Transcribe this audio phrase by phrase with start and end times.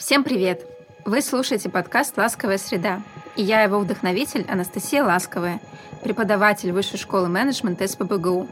[0.00, 0.64] Всем привет!
[1.04, 3.02] Вы слушаете подкаст «Ласковая среда»,
[3.36, 5.60] и я его вдохновитель Анастасия Ласковая,
[6.02, 8.48] преподаватель Высшей школы менеджмента СПБГУ.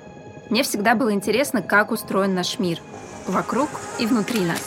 [0.50, 2.80] Мне всегда было интересно, как устроен наш мир,
[3.26, 4.60] вокруг и внутри нас.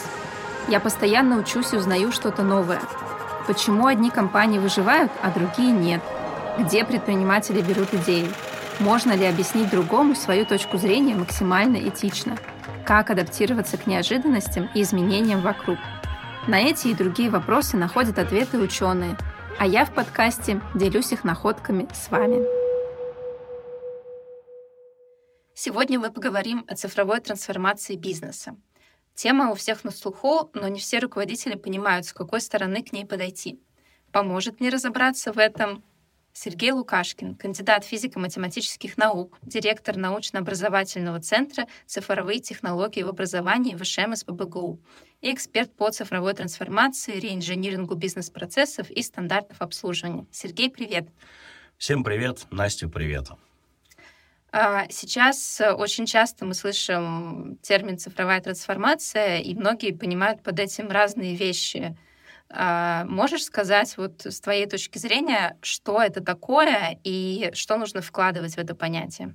[0.66, 2.80] Я постоянно учусь и узнаю что-то новое.
[3.46, 6.02] Почему одни компании выживают, а другие нет?
[6.58, 8.28] Где предприниматели берут идеи?
[8.80, 12.36] Можно ли объяснить другому свою точку зрения максимально этично?
[12.84, 15.78] Как адаптироваться к неожиданностям и изменениям вокруг–
[16.48, 19.16] на эти и другие вопросы находят ответы ученые,
[19.58, 22.44] а я в подкасте делюсь их находками с вами.
[25.54, 28.56] Сегодня мы поговорим о цифровой трансформации бизнеса.
[29.14, 33.06] Тема у всех на слуху, но не все руководители понимают, с какой стороны к ней
[33.06, 33.60] подойти.
[34.10, 35.84] Поможет мне разобраться в этом
[36.34, 44.80] Сергей Лукашкин, кандидат физико-математических наук, директор научно-образовательного центра «Цифровые технологии в образовании» ВШМ СПБГУ
[45.20, 50.26] и эксперт по цифровой трансформации, реинжинирингу бизнес-процессов и стандартов обслуживания.
[50.32, 51.06] Сергей, привет!
[51.76, 53.28] Всем привет, Настя, привет!
[54.52, 61.36] А, сейчас очень часто мы слышим термин «цифровая трансформация», и многие понимают под этим разные
[61.36, 61.94] вещи—
[62.54, 68.58] можешь сказать вот с твоей точки зрения, что это такое и что нужно вкладывать в
[68.58, 69.34] это понятие?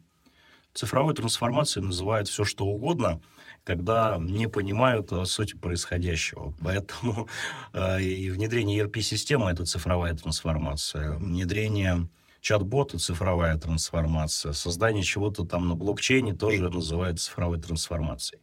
[0.73, 3.19] Цифровой трансформацией называют все, что угодно,
[3.63, 6.53] когда не понимают сути происходящего.
[6.61, 7.27] Поэтому
[7.73, 11.13] э, и внедрение ERP-системы– это цифровая трансформация.
[11.17, 12.07] Внедрение
[12.41, 14.53] чат-бота– цифровая трансформация.
[14.53, 18.41] Создание чего-то там на блокчейне тоже называют цифровой трансформацией.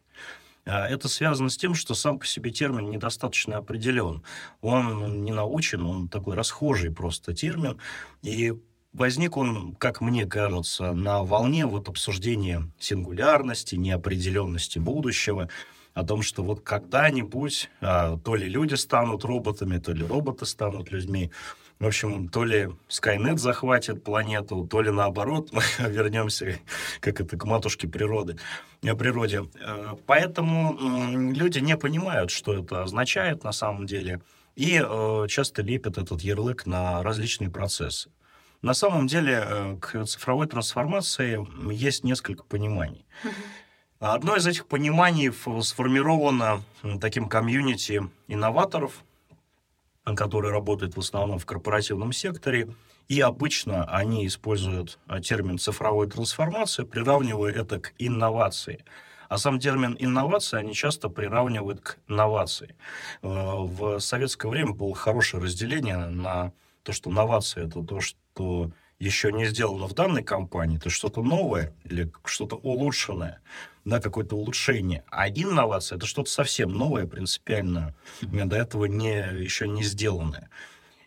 [0.65, 4.23] А, это связано с тем, что сам по себе термин недостаточно определен.
[4.61, 7.77] Он не научен, он такой расхожий просто термин.
[8.23, 8.53] И
[8.93, 15.49] возник он, как мне кажется, на волне вот обсуждения сингулярности, неопределенности будущего,
[15.93, 20.91] о том, что вот когда-нибудь а, то ли люди станут роботами, то ли роботы станут
[20.91, 21.31] людьми.
[21.79, 26.57] В общем, то ли Skynet захватит планету, то ли наоборот, мы вернемся
[27.01, 28.37] как это, к матушке природы,
[28.81, 29.45] о природе.
[29.59, 30.77] Э, поэтому
[31.33, 34.21] люди не понимают, что это означает на самом деле,
[34.55, 38.09] и э, часто лепят этот ярлык на различные процессы.
[38.61, 43.05] На самом деле э, к цифровой трансформации есть несколько пониманий.
[43.99, 45.31] Одно из этих пониманий
[45.61, 46.63] сформировано
[47.01, 49.03] таким комьюнити инноваторов–
[50.13, 52.69] которые работают в основном в корпоративном секторе,
[53.07, 58.83] и обычно они используют а, термин цифровой трансформации, приравнивая это к инновации.
[59.29, 62.75] А сам термин инновация они часто приравнивают к новации.
[63.21, 66.51] Э, в советское время было хорошее разделение на
[66.83, 71.73] то, что новация это то, что еще не сделано в данной компании, это что-то новое
[71.83, 73.41] или что-то улучшенное,
[73.85, 75.03] да, какое-то улучшение.
[75.09, 80.49] А инновация— это что-то совсем новое, принципиально, до этого не, еще не сделанное.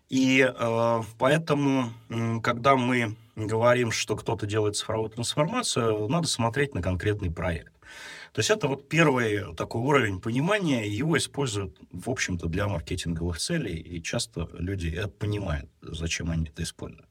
[0.09, 1.93] И э, поэтому,
[2.43, 7.72] когда мы говорим, что кто-то делает цифровую трансформацию, надо смотреть на конкретный проект.
[8.33, 13.77] То есть это вот первый такой уровень понимания, его используют, в общем-то, для маркетинговых целей,
[13.77, 17.08] и часто люди это понимают, зачем они это используют.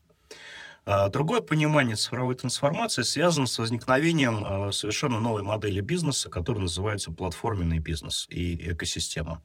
[0.90, 7.12] А, другое понимание цифровой трансформации связано с возникновением а, совершенно новой модели бизнеса, которая называется
[7.12, 9.44] платформенный бизнес и экосистема.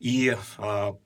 [0.00, 0.96] И а,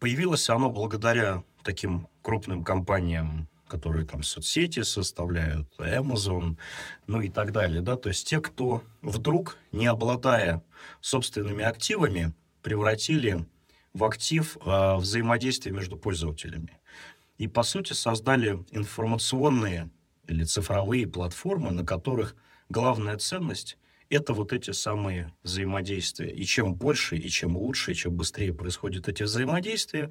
[0.00, 6.56] появилось оно благодаря таким крупным компаниям, которые там соцсети составляют, Amazon,
[7.06, 10.64] ну и так далее, да, то есть те, кто вдруг, не обладая
[11.00, 13.46] собственными активами, превратили
[13.94, 16.78] в актив э, взаимодействие между пользователями
[17.38, 19.90] и, по сути, создали информационные
[20.26, 22.36] или цифровые платформы, на которых
[22.68, 23.78] главная ценность–
[24.10, 26.30] это вот эти самые взаимодействия.
[26.30, 30.10] И чем больше, и чем лучше, и чем быстрее происходят эти взаимодействия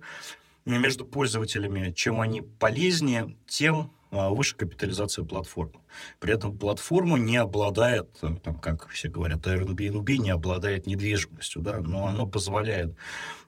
[0.66, 5.81] между пользователями, чем они полезнее, тем а, выше капитализация платформы.
[6.19, 12.07] При этом платформа не обладает, там, как все говорят, Airbnb не обладает недвижимостью, да, но
[12.07, 12.95] оно позволяет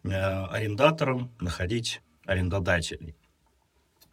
[0.03, 3.15] э, арендаторам находить арендодателей.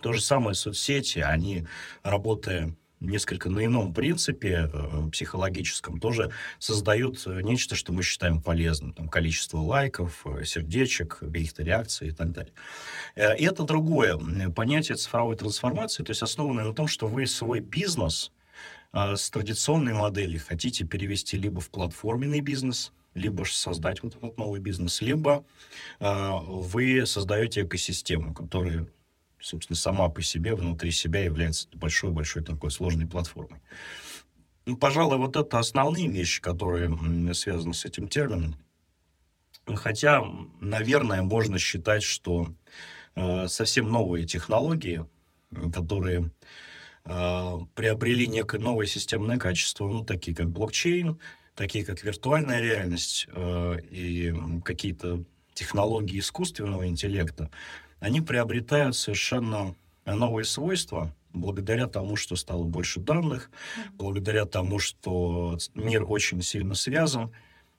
[0.01, 1.67] То же самое соцсети, они,
[2.03, 8.93] работая несколько на ином принципе э, психологическом, тоже создают э, нечто, что мы считаем полезным.
[8.93, 12.53] Там, количество лайков, э, сердечек, каких-то реакций и так далее.
[13.17, 14.19] И это другое
[14.55, 18.33] понятие цифровой трансформации, то есть основанное на том, что вы свой бизнес
[18.93, 25.03] с традиционной модели хотите перевести либо в платформенный бизнес, либо создать вот этот новый бизнес,
[25.03, 25.45] либо
[26.01, 28.87] вы создаете экосистему, которая
[29.41, 33.61] собственно, сама по себе, внутри себя является большой-большой такой сложной платформой.
[34.67, 36.91] Ну, пожалуй, вот это основные вещи, которые
[37.35, 38.57] связаны с этим термином.
[39.67, 40.25] Хотя,
[40.61, 42.55] наверное, можно считать, что
[43.15, 45.07] э, совсем новые технологии,
[45.73, 46.31] которые
[47.05, 51.19] э, приобрели некое новое системное качество, ну, такие как блокчейн,
[51.55, 54.35] такие как виртуальная реальность э, и
[54.65, 55.25] какие-то
[55.55, 57.51] технологии искусственного интеллекта,
[58.07, 59.75] они приобретают совершенно
[60.05, 63.51] новые свойства благодаря тому, что стало больше данных,
[63.95, 67.33] благодаря тому, что мир очень сильно связан.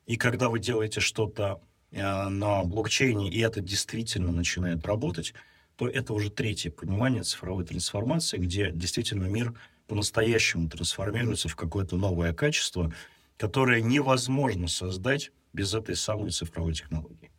[0.05, 5.33] И когда вы делаете что-то э, на блокчейне, и это действительно начинает работать,
[5.77, 9.53] то это уже третье понимание цифровой трансформации, где действительно мир
[9.87, 12.93] по-настоящему трансформируется в какое-то новое качество,
[13.37, 17.31] которое невозможно создать без этой самой цифровой технологии.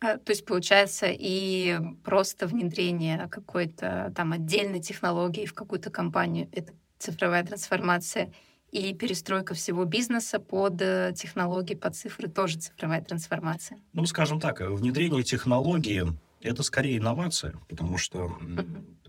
[0.00, 6.72] А, то есть, получается, и просто внедрение какой-то там отдельной технологии в какую-то компанию— это
[6.98, 8.32] цифровая трансформация,
[8.72, 13.78] и перестройка всего бизнеса под э, технологии, под цифры тоже цифровая трансформация.
[13.92, 16.04] Ну, скажем так, внедрение технологии—
[16.40, 18.38] это скорее инновация, потому что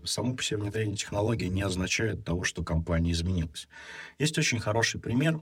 [0.04, 3.68] само по себе внедрение технологии не означает того, что компания изменилась.
[4.18, 5.40] Есть очень хороший пример,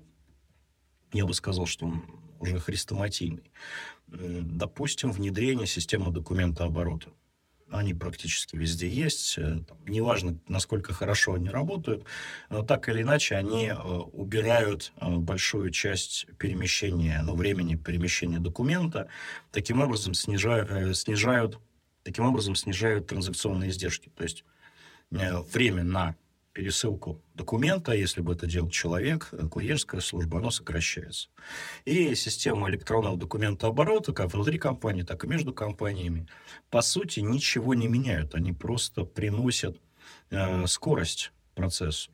[1.13, 2.05] я бы сказал, что он
[2.41, 3.53] уже хрестоматийный.
[4.09, 7.11] Допустим, внедрение системы документа оборота.
[7.71, 9.39] Они практически везде есть.
[9.39, 12.05] Э, неважно, насколько хорошо они работают,
[12.49, 19.09] но так или иначе они э, убирают э, большую часть перемещения, ну, времени перемещения документа,
[19.53, 21.61] таким образом снижают, снижают,
[22.03, 24.11] таким образом снижают транзакционные издержки.
[24.17, 24.45] То есть
[25.11, 26.17] время на
[26.53, 31.29] пересылку документа, если бы это делал человек, э, курьерская служба, оно сокращается.
[31.85, 36.27] И система электронного документа оборота, как внутри компании, так и между компаниями,
[36.71, 38.35] по сути, ничего не меняют.
[38.35, 39.81] Они просто приносят
[40.31, 42.11] э, скорость процессу.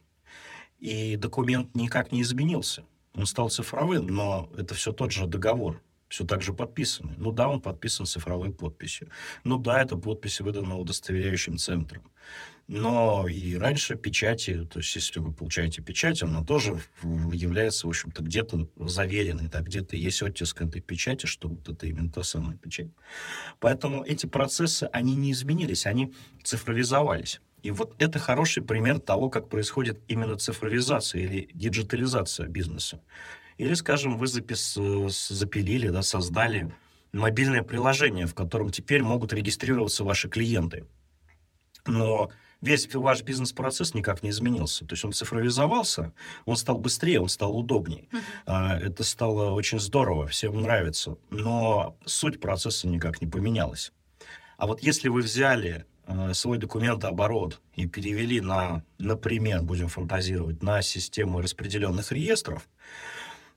[0.79, 2.85] И документ никак не изменился.
[3.15, 7.15] Он стал цифровым, но это все тот же договор все так же подписаны.
[7.19, 9.09] Ну да, он подписан цифровой подписью.
[9.45, 12.03] Ну да, эта подпись выдана удостоверяющим центром.
[12.69, 18.25] Но и раньше печати, то есть если вы получаете печать, она тоже является, в общем-то,
[18.25, 22.89] где-то заверенной, да, где-то есть оттиск этой печати, что вот это именно та самая печать.
[23.61, 27.41] Поэтому эти процессы, они не изменились, они цифровизовались.
[27.63, 33.01] И вот это хороший пример того, как происходит именно цифровизация или диджитализация бизнеса.
[33.59, 34.75] Или, скажем, вы запис...
[35.09, 36.75] запилили, да, создали
[37.13, 40.85] мобильное приложение, в котором теперь могут регистрироваться ваши клиенты.
[41.87, 42.31] Но
[42.61, 44.87] весь ваш бизнес-процесс никак не изменился.
[44.87, 46.13] То есть он цифровизовался,
[46.45, 48.09] он стал быстрее, он стал удобнее.
[48.47, 48.79] Uh-huh.
[48.79, 51.17] Это стало очень здорово, всем нравится.
[51.31, 53.93] Но суть процесса никак не поменялась.
[54.57, 60.83] А вот если вы взяли э, свой документооборот и перевели на, например, будем фантазировать, на
[60.83, 62.67] систему распределенных реестров,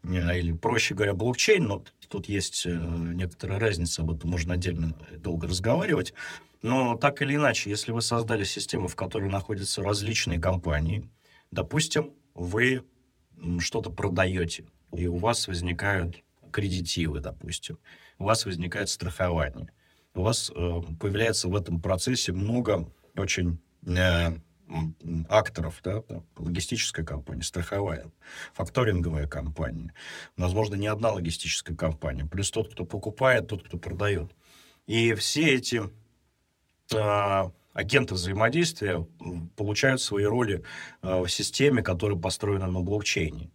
[0.04, 5.48] или, проще говоря, блокчейн, но тут есть э, некоторая разница, об этом можно отдельно долго
[5.48, 6.14] разговаривать,
[6.62, 11.10] но так или иначе, если вы создали систему, в которой находятся различные компании,
[11.52, 12.84] допустим, вы
[13.60, 17.78] что-то продаете, и у вас возникают кредитивы, допустим,
[18.18, 19.70] у вас возникает страхование,
[20.16, 24.32] у вас э, появляется в этом процессе много очень э,
[25.30, 26.04] акторов, да,
[26.38, 28.12] логистическая компания, страховая,
[28.54, 29.94] факторинговая компания,
[30.38, 34.32] возможно, не одна логистическая компания, плюс тот, кто покупает, тот, кто продает.
[34.88, 35.82] И все эти
[36.96, 39.06] а, агенты взаимодействия
[39.56, 40.64] получают свои роли
[41.02, 43.52] а, в системе, которая построена на блокчейне.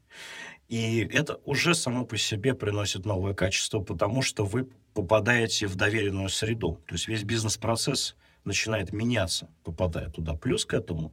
[0.69, 6.29] И это уже само по себе приносит новое качество, потому что вы попадаете в доверенную
[6.29, 6.81] среду.
[6.87, 10.35] То есть весь бизнес-процесс начинает меняться, попадая туда.
[10.35, 11.13] Плюс к этому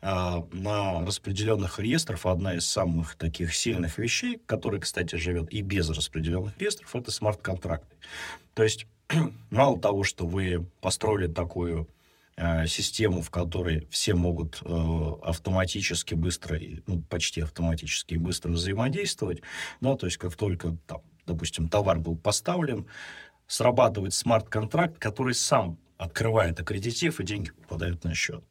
[0.00, 0.06] э,
[0.52, 6.58] на распределенных реестрах одна из самых таких сильных вещей, которая, кстати, живет и без распределенных
[6.58, 7.96] реестров, это смарт-контракты.
[8.54, 8.86] То есть
[9.50, 11.88] мало того, что вы построили такую
[12.36, 19.42] э, систему, в которой все могут э, автоматически быстро, ну, почти автоматически быстро взаимодействовать,
[19.80, 22.86] да, то есть как только, там, допустим, товар был поставлен,
[23.46, 28.42] срабатывает смарт-контракт, который сам открывает аккредитив, и деньги попадают на счет.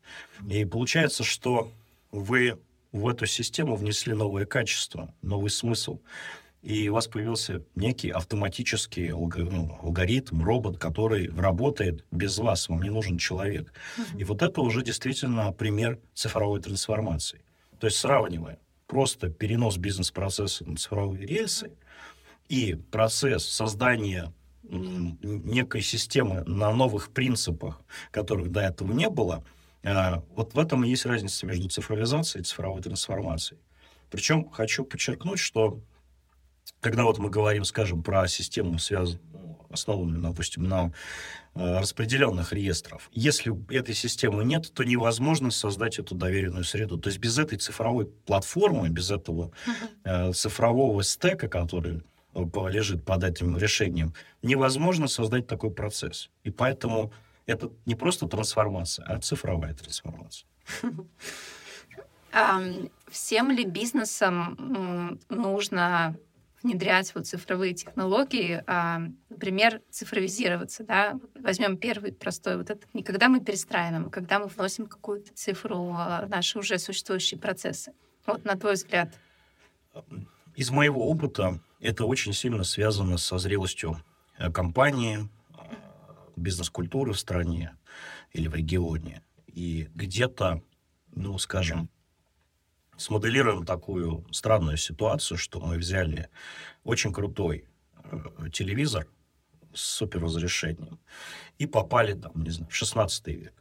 [0.48, 1.72] И получается, что
[2.12, 2.60] вы
[2.92, 6.00] в эту систему внесли новое качество, новый смысл
[6.62, 12.90] и у вас появился некий автоматический ну, алгоритм, робот, который работает без вас, вам не
[12.90, 13.72] нужен человек.
[14.18, 17.42] И вот это уже действительно пример цифровой трансформации.
[17.80, 21.72] То есть сравнивая просто перенос бизнес-процесса на цифровые рельсы
[22.50, 24.34] и процесс создания
[24.70, 29.44] некой системы на новых принципах, которых до этого не было,
[29.84, 33.60] а, вот в этом и есть разница между цифровизацией и цифровой трансформацией.
[34.10, 35.82] Причем хочу подчеркнуть, что
[36.82, 40.92] когда вот мы говорим, скажем, про систему, связанную, ну, основанную, допустим, на
[41.56, 43.10] э, распределенных реестров.
[43.12, 46.98] Если этой системы нет, то невозможно создать эту доверенную среду.
[46.98, 49.52] То есть без этой цифровой платформы, без этого
[50.04, 52.02] э, цифрового стека, который
[52.34, 56.30] лежит под этим решением, невозможно создать такой процесс.
[56.44, 57.12] И поэтому
[57.46, 60.48] это не просто трансформация, а цифровая трансформация.
[63.10, 66.16] Всем ли бизнесам нужно
[66.62, 73.30] внедрять вот цифровые технологии, а, например, цифровизироваться, да, возьмем первый простой вот этот, не когда
[73.30, 77.94] мы перестраиваем, а когда мы вносим какую-то цифру в наши уже существующие процессы.
[78.26, 79.18] Вот на твой взгляд.
[80.56, 84.04] Из моего опыта это очень сильно связано со зрелостью
[84.38, 85.62] э, компании, э,
[86.36, 87.76] бизнес-культуры в стране
[88.34, 89.24] или в регионе.
[89.48, 90.62] И где-то,
[91.16, 91.90] ну, скажем,
[92.98, 96.30] смоделируем такую странную ситуацию, что мы взяли
[96.84, 97.66] очень крутой
[98.04, 99.08] э, телевизор
[99.74, 101.00] с суперразрешением
[101.58, 103.54] и попали там, не знаю, в 16 век.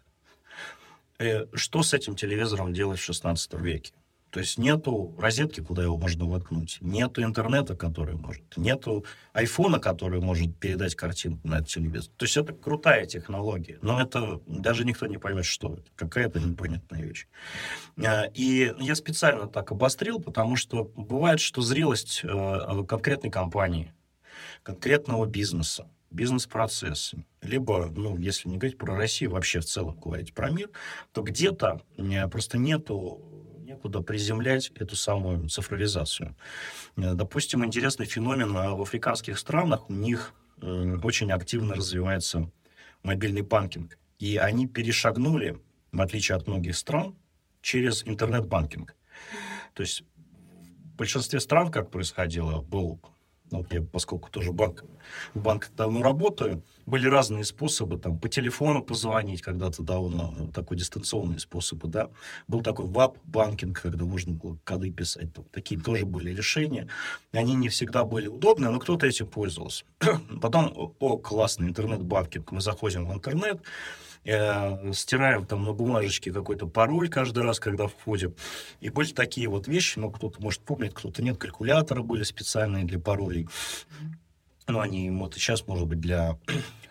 [1.52, 3.92] Что с этим телевизором делать в 16 веке?
[4.30, 10.20] То есть нету розетки, куда его можно воткнуть, нету интернета, который может, нету айфона, который
[10.20, 12.12] может передать картинку на этот телевизор.
[12.16, 17.02] То есть это крутая технология, но это даже никто не поймет, что это, какая-то непонятная
[17.02, 17.26] вещь.
[18.04, 23.94] А, и я специально так обострил, потому что бывает, что зрелость э, конкретной компании,
[24.62, 30.50] конкретного бизнеса, бизнес-процессы, либо, ну, если не говорить про Россию, вообще в целом говорить про
[30.50, 30.70] мир,
[31.12, 31.82] то где-то
[32.30, 33.37] просто нету
[33.68, 36.34] некуда приземлять эту самую цифровизацию.
[36.96, 39.90] Э, допустим, интересный феномен а, в африканских странах.
[39.90, 40.32] У них
[40.62, 42.50] э, очень активно развивается
[43.02, 43.98] мобильный банкинг.
[44.18, 45.58] И они перешагнули,
[45.92, 47.14] в отличие от многих стран,
[47.60, 48.96] через интернет-банкинг.
[49.74, 50.02] То есть
[50.94, 52.98] в большинстве стран, как происходило, был
[53.50, 54.84] вот я, поскольку тоже банк,
[55.34, 60.76] в банках давно работаю, были разные способы, там, по телефону позвонить, когда-то давно, ну, такой
[60.76, 62.10] дистанционный способ, да.
[62.46, 66.88] Был такой WAP-банкинг, когда можно было коды писать, там, такие тоже были решения.
[67.32, 69.84] Они не всегда были удобны, но кто-то этим пользовался.
[70.42, 73.60] Потом, о, классный интернет-банкинг, мы заходим в интернет,
[74.24, 78.34] э, стираем там на бумажечке какой-то пароль каждый раз, когда входим.
[78.80, 82.98] И были такие вот вещи, ну, кто-то, может, помнит, кто-то нет, калькуляторы были специальные для
[82.98, 83.48] паролей.
[84.66, 86.38] Ну, они вот сейчас, может быть, для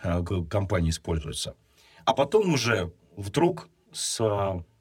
[0.04, 1.56] э, компании используются.
[2.06, 4.18] А потом уже вдруг с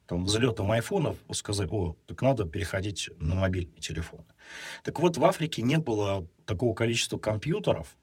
[0.07, 4.25] там, взлетом айфонов сказать, о, так надо переходить на мобильные телефоны.
[4.83, 7.95] Так вот, в Африке не было такого количества компьютеров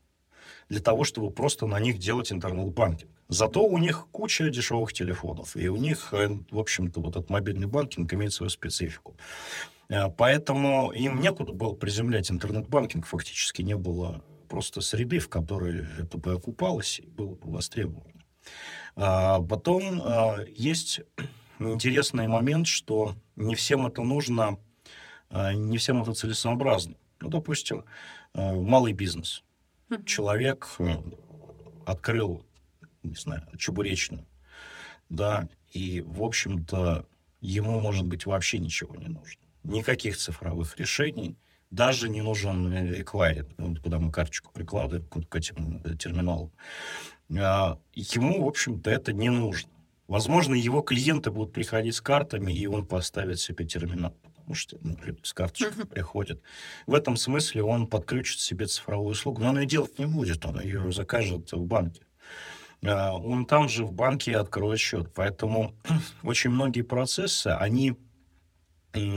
[0.69, 3.11] для того, чтобы просто на них делать интернет-банкинг.
[3.29, 7.67] Зато у них куча дешевых телефонов, и у них, э, в общем-то, вот этот мобильный
[7.67, 9.17] банкинг имеет свою специфику.
[9.89, 16.19] Э, поэтому им некуда было приземлять интернет-банкинг, фактически не было просто среды, в которой это
[16.19, 18.13] бы окупалось и было бы востребовано.
[18.95, 21.01] А потом а, есть
[21.59, 24.59] интересный момент, что не всем это нужно,
[25.31, 26.95] а, не всем это целесообразно.
[27.21, 27.85] Ну, допустим,
[28.35, 29.43] малый бизнес.
[30.05, 30.69] Человек
[31.87, 32.45] открыл
[33.05, 34.27] не знаю, чебуречную,
[35.09, 37.07] да, и, в общем-то,
[37.41, 39.43] ему, может быть, вообще ничего не нужно.
[39.63, 41.37] Никаких цифровых решений,
[41.71, 46.53] даже не нужен эквайринг, ну, куда мы карточку прикладываем к этим э, терминалам.
[47.37, 49.71] А, ему, в общем-то, это не нужно.
[50.07, 54.97] Возможно, его клиенты будут приходить с картами, и он поставит себе терминал, потому что ну,
[55.23, 55.87] с карточкой uh-huh.
[55.87, 56.43] приходят.
[56.87, 60.61] В этом смысле он подключит себе цифровую услугу, но он ее делать не будет, он
[60.61, 62.03] ее закажет в банке.
[62.87, 65.13] А, он там же в банке откроет счет.
[65.15, 65.75] Поэтому
[66.23, 67.97] очень многие процессы, они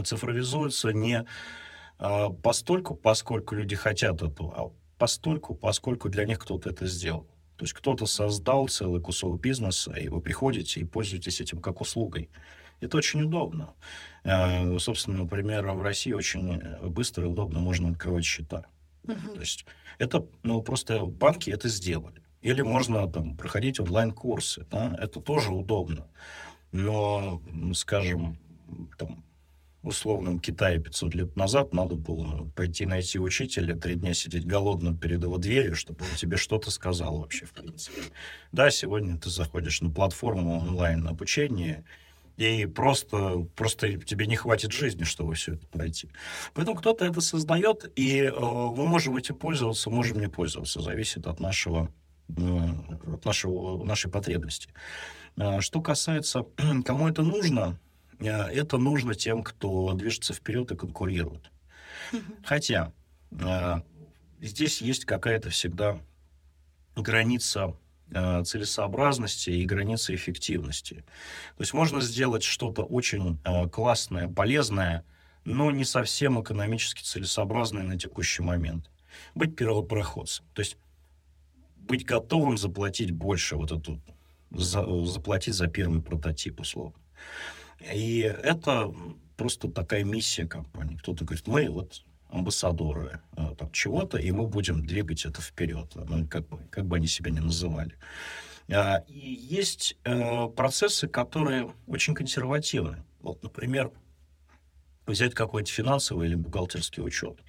[0.04, 1.26] цифровизуются не
[2.00, 7.28] а, постольку, поскольку люди хотят этого, а постольку, поскольку для них кто-то это сделал.
[7.58, 12.30] То есть кто-то создал целый кусок бизнеса, и вы приходите и пользуетесь этим как услугой.
[12.80, 13.74] Это очень удобно.
[14.24, 16.60] А, собственно, например, в России очень
[16.90, 18.66] быстро и удобно можно открывать счета.
[19.06, 19.34] Uh-huh.
[19.34, 19.66] То есть
[19.98, 22.22] это, ну, просто банки это сделали.
[22.48, 24.66] Или можно там проходить онлайн-курсы.
[24.72, 24.96] Да?
[25.02, 26.08] Это тоже удобно.
[26.72, 27.42] Но,
[27.74, 28.38] скажем,
[28.98, 29.26] там,
[29.84, 35.24] условном Китае 500 лет назад надо было пойти найти учителя, три дня сидеть голодным перед
[35.24, 38.02] его дверью, чтобы он тебе что-то сказал вообще, в принципе.
[38.54, 41.84] Да, сегодня ты заходишь на платформу онлайн-обучения,
[42.38, 46.08] и просто, просто тебе не хватит жизни, чтобы все это пройти.
[46.54, 51.42] Поэтому кто-то это создает, и э, мы можем этим пользоваться, можем не пользоваться, зависит от
[51.42, 51.92] нашего
[52.28, 54.70] нашего, нашей потребности.
[55.38, 56.46] А, что касается,
[56.86, 57.80] кому это нужно,
[58.20, 61.52] а, это нужно тем, кто движется вперед и конкурирует.
[62.44, 62.94] Хотя
[63.42, 63.84] а,
[64.42, 66.00] здесь есть какая-то всегда
[66.96, 67.76] граница
[68.12, 71.06] э, целесообразности и граница эффективности.
[71.58, 75.06] То есть можно сделать что-то очень э, классное, полезное,
[75.46, 78.90] но не совсем экономически целесообразное на текущий момент.
[79.36, 80.46] Быть первопроходцем.
[80.54, 80.78] То есть
[81.88, 84.02] быть готовым заплатить больше, вот эту,
[84.52, 86.96] за, заплатить за первый прототип, условно.
[87.94, 88.94] И это
[89.36, 90.98] просто такая миссия компании.
[90.98, 96.28] Кто-то говорит, мы вот амбассадоры э, там, чего-то, и мы будем двигать это вперед, ну,
[96.28, 97.96] как, бы, как бы они себя ни называли.
[98.70, 103.04] А, и есть э, процессы, которые очень консервативны.
[103.22, 103.92] Вот, например,
[105.06, 107.40] взять какой-то финансовый или бухгалтерский учет.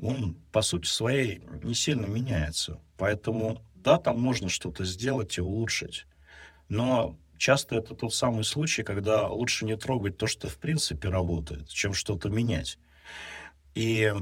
[0.00, 2.80] Он, по сути своей, не сильно меняется.
[2.96, 6.06] Поэтому, да, там можно что-то сделать и улучшить.
[6.68, 11.68] Но часто это тот самый случай, когда лучше не трогать то, что в принципе работает,
[11.68, 12.78] чем что-то менять.
[13.74, 14.12] И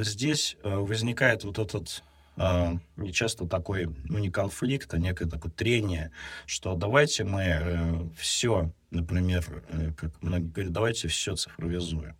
[0.00, 2.02] здесь э, возникает вот этот
[2.38, 6.12] а, не часто такой, ну, не конфликт, а некое такое трение,
[6.46, 12.16] что давайте мы э, все, например, э, как многие говорят, давайте все цифровизуем.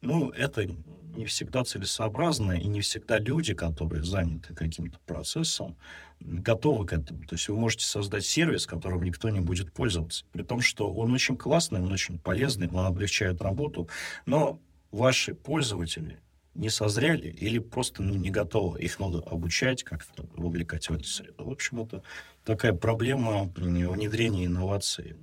[0.00, 0.66] Ну, это
[1.14, 5.76] не всегда целесообразно, и не всегда люди, которые заняты каким-то процессом,
[6.20, 7.24] готовы к этому.
[7.24, 11.12] То есть вы можете создать сервис, которым никто не будет пользоваться, при том, что он
[11.12, 13.88] очень классный, он очень полезный, он облегчает работу,
[14.24, 14.58] но
[14.90, 16.18] ваши пользователи
[16.60, 18.80] не созрели или просто ну, не готовы.
[18.82, 21.44] Их надо обучать, как-то вовлекать в эту среду.
[21.44, 22.02] В общем, это
[22.44, 25.16] такая проблема внедрения инноваций.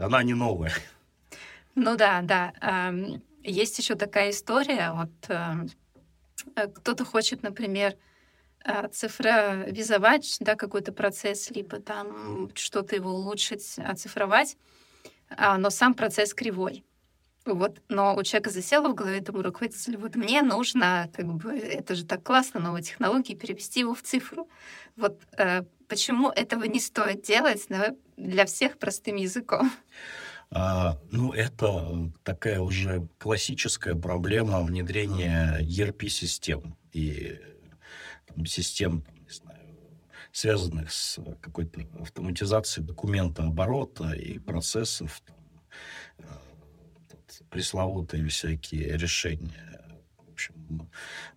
[0.00, 0.72] Она не новая.
[1.74, 2.92] Ну да, да.
[3.44, 4.92] Есть еще такая история.
[4.92, 5.70] Вот эм,
[6.56, 7.94] э, кто-то хочет, например,
[8.64, 14.56] э, цифровизовать да, какой-то процесс, либо там что-то его улучшить, оцифровать,
[15.30, 16.84] а, но сам процесс кривой.
[17.54, 21.94] Вот, но у человека засело в голове этому руководителю, вот мне нужно, как бы, это
[21.94, 24.48] же так классно, новые технологии, перевести его в цифру.
[24.96, 29.70] Вот э, почему этого не стоит делать да, для всех простым языком?
[30.50, 37.38] А, ну, это такая уже классическая проблема внедрения ERP-систем и
[38.26, 39.76] там, систем, не знаю,
[40.32, 45.36] связанных с какой-то автоматизацией документа оборота и процессов, там,
[47.50, 49.68] пресловутые всякие решения
[50.18, 50.88] в общем,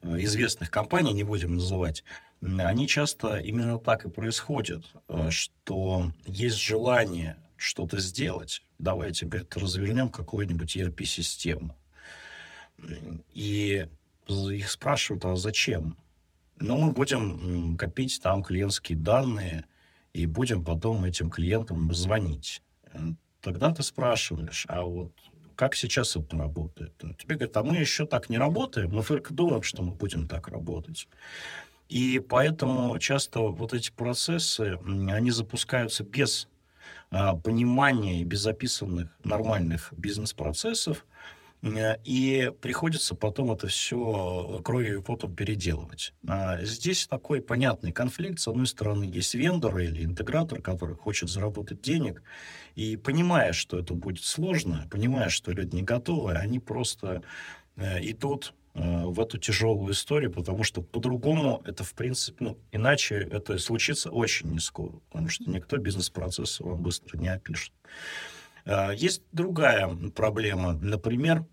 [0.04, 2.04] известных компаний, не будем называть,
[2.42, 10.10] они часто именно так и происходят, э, что есть желание что-то сделать, давайте, говорит, развернем
[10.10, 11.78] какую-нибудь ERP-систему.
[13.34, 13.88] И
[14.28, 15.98] их спрашивают, а зачем?
[16.58, 19.66] Ну, мы будем копить там клиентские данные
[20.14, 22.64] и будем потом этим клиентам звонить.
[23.42, 25.14] Тогда ты спрашиваешь, а вот
[25.62, 26.92] как сейчас это работает.
[27.20, 30.48] Тебе говорят, а мы еще так не работаем, мы только думаем, что мы будем так
[30.48, 31.08] работать.
[31.88, 36.48] И поэтому часто вот эти процессы, они запускаются без
[37.12, 41.06] а, понимания и без описанных нормальных бизнес-процессов,
[41.64, 46.14] и приходится потом это все кровью и потом переделывать.
[46.28, 48.40] А здесь такой понятный конфликт.
[48.40, 52.24] С одной стороны, есть вендор или интегратор, который хочет заработать денег,
[52.76, 57.22] и понимая, что это будет сложно, понимая, что люди не готовы, они просто
[57.76, 63.18] э, идут э, в эту тяжелую историю, потому что по-другому это, в принципе, ну, иначе
[63.32, 67.74] это случится очень не скоро, потому что никто бизнес-процесс вам быстро не опишет.
[68.66, 70.74] А, есть другая проблема.
[70.74, 71.46] Например,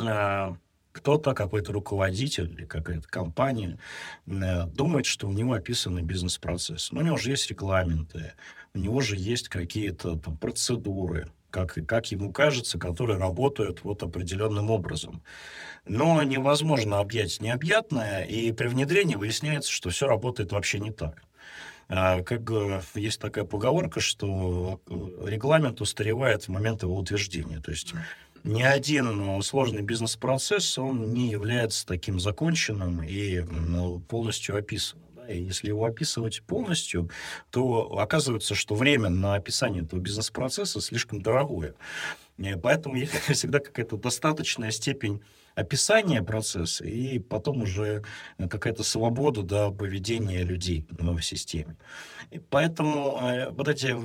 [0.00, 0.56] а,
[0.94, 3.78] кто-то, какой-то руководитель или какая-то компания
[4.26, 6.92] э, думает, что у него описаны бизнес-процесс.
[6.92, 8.34] Но у него же есть регламенты,
[8.74, 14.70] у него же есть какие-то там, процедуры, как, как ему кажется, которые работают вот определенным
[14.70, 15.22] образом.
[15.84, 21.24] Но невозможно объять необъятное, и при внедрении выясняется, что все работает вообще не так.
[21.88, 22.42] А, как
[22.94, 24.94] есть такая поговорка, что э,
[25.26, 27.60] регламент устаревает в момент его утверждения.
[27.60, 27.94] То есть
[28.42, 33.42] ни один сложный бизнес-процесс, он не является таким законченным и
[34.08, 35.04] полностью описанным.
[35.28, 37.08] И если его описывать полностью,
[37.50, 41.74] то оказывается, что время на описание этого бизнес-процесса слишком дорогое.
[42.36, 42.96] И поэтому
[43.28, 45.22] всегда какая-то достаточная степень
[45.54, 48.02] описание процесса и потом уже
[48.38, 51.76] какая-то свобода до поведения людей в системе.
[52.30, 53.96] И поэтому э, вот эти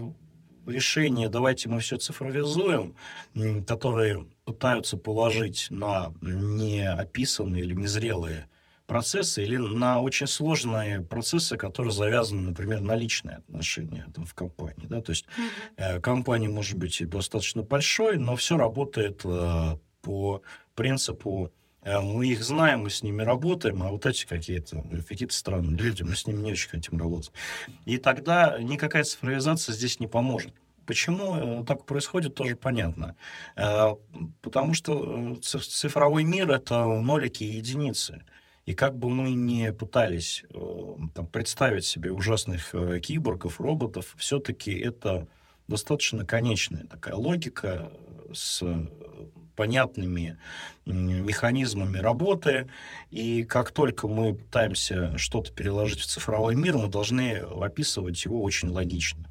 [0.67, 2.95] решения «давайте мы все цифровизуем»,
[3.65, 8.47] которые пытаются положить на неописанные или незрелые
[8.89, 14.87] процессы или на очень сложные процессы, которые завязаны, например, на личные отношения там, в компании.
[14.87, 15.01] Да?
[15.01, 15.25] То есть
[15.77, 19.77] э, компания может быть достаточно большой, но все работает э,
[20.09, 20.41] по
[20.75, 25.77] принципу Э, мы их знаем, мы с ними работаем, а вот эти какие-то какие странные
[25.77, 27.31] люди, мы с ними не очень хотим работать.
[27.85, 30.53] И тогда никакая цифровизация здесь не поможет.
[30.85, 33.15] Почему э, так происходит, тоже понятно.
[33.55, 33.95] Э,
[34.41, 38.23] потому что цифровой мир— это нолики и единицы.
[38.65, 40.43] И как бы мы ни пытались
[41.15, 45.27] там, представить себе ужасных киборгов, роботов, все-таки это
[45.69, 47.91] достаточно конечная такая логика
[48.33, 48.63] с
[49.55, 50.37] понятными
[50.85, 52.69] механизмами работы.
[53.11, 58.69] И как только мы пытаемся что-то переложить в цифровой мир, мы должны описывать его очень
[58.69, 59.29] логично.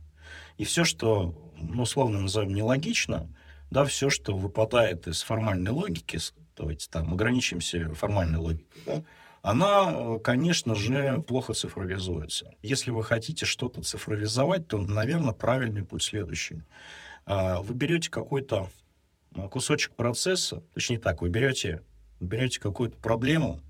[0.59, 3.29] И все, что, ну, условно назовем, нелогично,
[3.70, 6.18] да, все, что выпадает из формальной логики,
[6.57, 9.03] давайте там ограничимся формальной логикой, да,
[9.50, 12.52] она, конечно же, плохо цифровизуется.
[12.62, 16.62] Если вы хотите что-то цифровизовать, то, наверное, правильный путь следующий.
[17.26, 18.68] А, вы берете какой-то
[19.34, 21.82] Э, кусочек процесса, точнее так, вы берете,
[22.20, 23.61] берете какую-то проблему,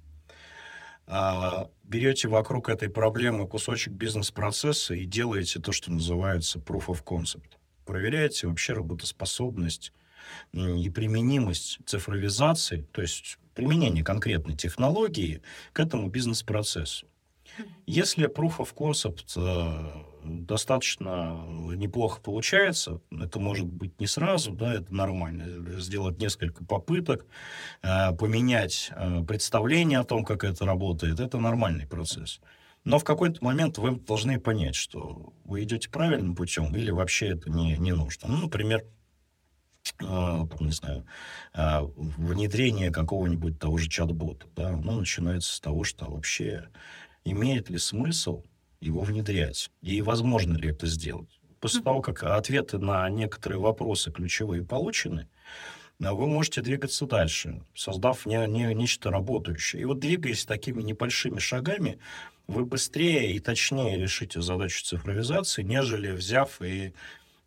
[1.07, 7.57] а, берете вокруг этой проблемы кусочек бизнес-процесса и делаете то, что называется proof of concept.
[7.85, 9.93] Проверяете вообще работоспособность
[10.53, 15.43] и применимость цифровизации, то есть применение конкретной технологии
[15.73, 17.09] к этому бизнес-процессу.
[17.87, 21.45] Если proof of concept э, достаточно
[21.75, 27.27] неплохо получается, это может быть не сразу, да, это нормально, сделать несколько попыток,
[27.83, 32.41] э, поменять э, представление о том, как это работает, это нормальный процесс.
[32.85, 37.51] Но в какой-то момент вы должны понять, что вы идете правильным путем или вообще это
[37.51, 38.29] не, не нужно.
[38.29, 38.85] Ну, например,
[40.01, 41.05] не знаю,
[41.55, 46.69] внедрение какого-нибудь того же чат-бота, да, оно начинается с того, что вообще
[47.25, 48.43] имеет ли смысл
[48.81, 51.41] его внедрять, и возможно ли это сделать.
[51.61, 55.29] После того, как ответы на некоторые вопросы ключевые получены,
[56.03, 59.83] а, вы можете двигаться дальше, создав не, не, нечто работающее.
[59.83, 61.99] И вот двигаясь такими небольшими шагами,
[62.47, 66.95] вы быстрее и точнее решите задачу цифровизации, нежели взяв и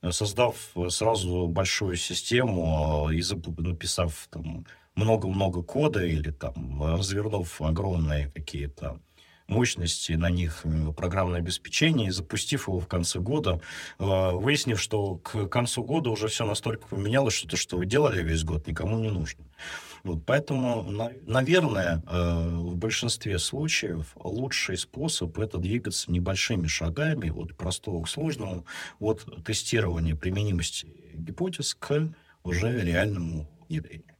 [0.09, 0.55] создав
[0.89, 3.21] сразу большую систему и
[3.57, 8.99] написав там много-много кода или там развернув огромные какие-то
[9.47, 13.61] мощности на них программное обеспечение, и запустив его в конце года,
[13.99, 18.23] э, выяснив, что к концу года уже все настолько поменялось, что то, что вы делали
[18.23, 19.43] весь год, никому не нужно.
[20.03, 20.83] Вот, поэтому,
[21.25, 28.65] наверное, э, в большинстве случаев лучший способ это двигаться небольшими шагами от простого к сложному,
[28.99, 34.15] от тестирования применимости гипотез к уже реальному внедрению.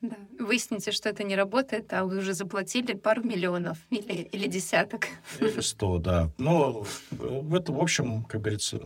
[0.00, 0.16] Да.
[0.38, 5.08] Выясните, что это не работает, а вы уже заплатили пару миллионов или, или десяток.
[5.38, 6.32] Или сто, да.
[6.38, 8.80] Но в этом, в общем, как говорится,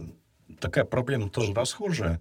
[0.61, 2.21] такая проблема тоже расхожая.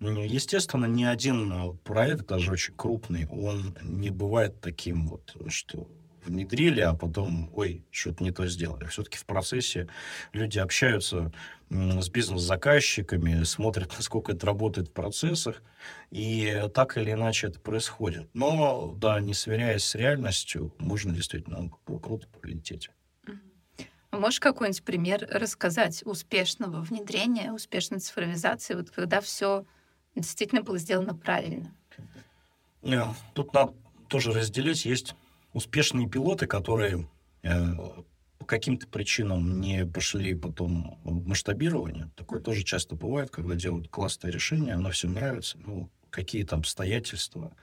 [0.00, 5.88] Естественно, ни один проект, даже очень крупный, он не бывает таким вот, что
[6.26, 8.84] внедрили, а потом, ой, что-то не то сделали.
[8.86, 9.88] Все-таки в процессе
[10.32, 11.32] люди общаются
[11.70, 15.62] с бизнес-заказчиками, смотрят, насколько это работает в процессах,
[16.10, 18.28] и так или иначе это происходит.
[18.34, 22.90] Но, да, не сверяясь с реальностью, можно действительно круто полететь.
[24.12, 29.64] Можешь какой-нибудь пример рассказать успешного внедрения, успешной цифровизации, вот когда все
[30.14, 31.72] действительно было сделано правильно?
[33.34, 33.74] Тут надо
[34.08, 34.84] тоже разделить.
[34.84, 35.14] Есть
[35.52, 37.08] успешные пилоты, которые
[37.42, 37.50] э,
[38.38, 42.10] по каким-то причинам не пошли потом в масштабирование.
[42.16, 47.56] Такое тоже часто бывает, когда делают классное решение, оно всем нравится, ну, какие-то обстоятельства, а,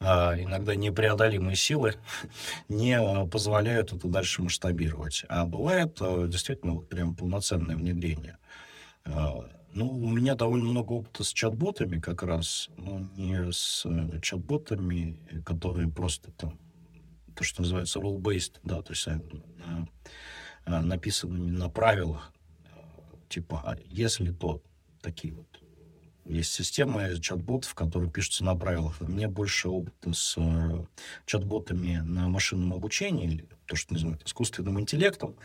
[0.00, 1.94] иногда непреодолимые силы
[2.68, 5.24] не а, позволяют это дальше масштабировать.
[5.28, 8.38] А бывает а, действительно вот прям полноценное внедрение.
[9.04, 14.20] А, ну, у меня довольно много опыта с чат-ботами как раз, но не с э,
[14.20, 16.58] чат-ботами, которые просто там
[17.34, 19.20] то, что называется rule-based, да, то есть э,
[20.66, 22.32] написанными на правилах,
[23.28, 24.62] типа, а если то,
[25.00, 25.46] такие вот.
[26.28, 29.00] Есть система чат-ботов, которые пишутся на правилах.
[29.00, 30.36] Мне больше опыта с
[31.26, 35.36] чат-ботами на машинном обучении, или то, что называют искусственным интеллектом.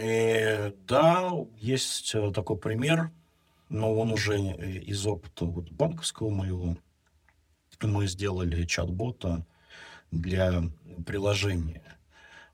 [0.00, 3.10] И, да, есть такой пример,
[3.68, 6.76] но он уже из опыта вот банковского моего.
[7.82, 9.46] Мы сделали чат-бота,
[10.10, 10.64] для
[11.06, 11.82] приложения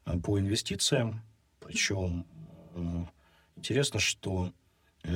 [0.05, 1.23] э, по инвестициям.
[1.61, 2.27] Причем
[2.75, 3.05] э,
[3.57, 4.53] интересно, что
[5.03, 5.11] э,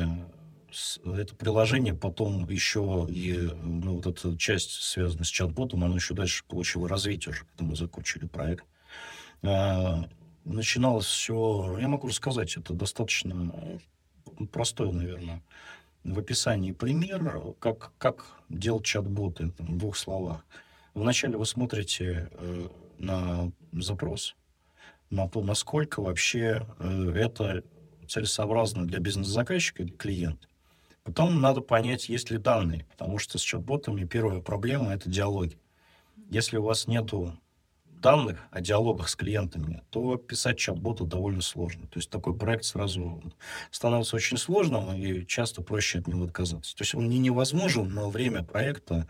[1.05, 6.45] это приложение потом еще и ну, вот эта часть, связанная с чат-ботом, она еще дальше
[6.49, 8.65] получила развитие уже, когда мы закончили проект.
[10.45, 13.81] Начиналось все, я могу рассказать, это достаточно
[14.53, 15.43] простой, наверное,
[16.05, 20.45] в описании пример, как, как делать чат-боты, в двух словах.
[20.95, 24.35] Вначале вы смотрите э, на запрос,
[25.11, 27.63] на то, насколько вообще э, это
[28.09, 30.49] целесообразно для бизнес-заказчика или клиента.
[31.05, 35.59] Потом надо понять, есть ли данные, потому что с чат-ботами первая проблема— это диалоги.
[36.31, 37.39] Если у вас нету
[38.01, 41.87] данных о диалогах с клиентами, то писать чат-боту довольно сложно.
[41.87, 43.23] То есть такой проект сразу
[43.71, 46.77] становится очень сложным, и часто проще от него отказаться.
[46.77, 49.07] То есть он не невозможен, но время проекта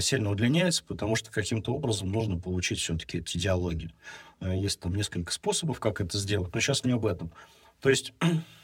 [0.00, 3.90] сильно удлиняется, потому что каким-то образом нужно получить все-таки эти диалоги.
[4.40, 7.30] Э, есть там несколько способов, как это сделать, но сейчас не об этом.
[7.80, 8.14] То есть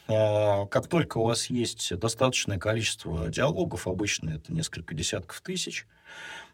[0.09, 5.87] как только у вас есть достаточное количество диалогов, обычно это несколько десятков тысяч,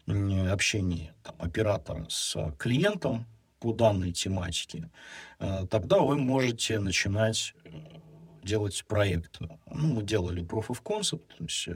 [0.07, 3.25] общения там, оператора с клиентом
[3.59, 4.91] по данной тематике,
[5.39, 7.55] э, тогда вы можете начинать
[8.43, 9.39] делать проект.
[9.39, 9.57] Ну,
[9.95, 11.69] мы делали Proof of Concept, то есть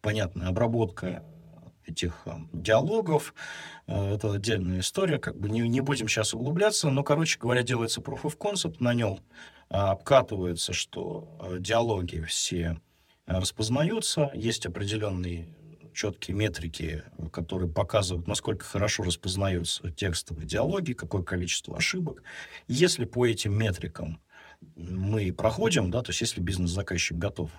[0.00, 1.24] понятная обработка
[1.90, 3.34] этих э, диалогов.
[3.86, 8.00] Э, это отдельная история, как бы не, не будем сейчас углубляться, но, короче говоря, делается
[8.00, 9.20] proof of concept, на нем
[9.68, 12.80] э, обкатывается, что диалоги все
[13.26, 15.54] распознаются, есть определенные
[15.92, 22.22] четкие метрики, которые показывают, насколько хорошо распознаются текстовые диалоги, какое количество ошибок.
[22.68, 24.20] Если по этим метрикам
[24.76, 27.50] мы проходим, да, то есть если бизнес-заказчик готов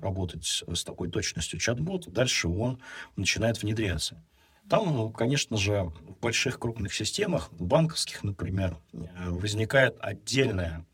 [0.00, 2.80] работать с такой точностью чат-бот, дальше он
[3.16, 4.22] начинает внедряться.
[4.68, 10.86] Там, ну, конечно же, в больших крупных системах, банковских, например, э, возникает отдельная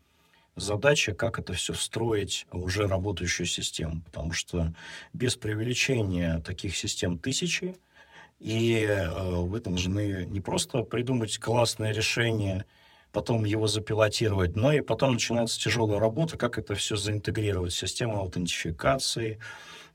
[0.57, 4.73] задача, как это все встроить в уже работающую систему, потому что
[5.13, 7.77] без привлечения таких систем тысячи,
[8.39, 12.65] и э, вы должны не просто придумать классное решение–
[13.11, 14.55] потом его запилотировать.
[14.55, 17.73] Но и потом начинается тяжелая работа, как это все заинтегрировать.
[17.73, 19.39] Система аутентификации,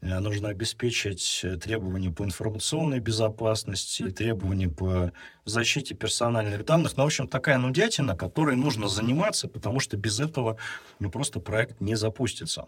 [0.01, 5.13] э, нужно обеспечить э, требования по информационной безопасности, требования по
[5.45, 6.97] защите персональных данных.
[6.97, 10.59] Ну, в общем, такая нудятина, которой нужно заниматься, потому что без этого
[10.99, 12.67] ну, просто проект не запустится.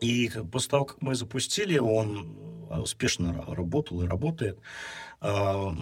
[0.00, 2.34] И после того, как мы запустили, он
[2.70, 4.58] успешно работал и работает.
[5.20, 5.74] А,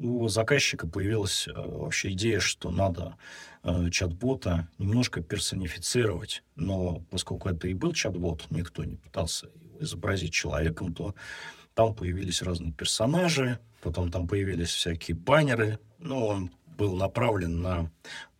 [0.00, 3.16] у заказчика появилась э, вообще идея, что надо
[3.62, 6.42] э, чат-бота немножко персонифицировать.
[6.56, 11.14] Но поскольку это и был чат-бот, никто не пытался его изобразить человеком, то
[11.74, 15.78] там появились разные персонажи, потом там появились всякие баннеры.
[15.98, 17.90] Ну, был направлен на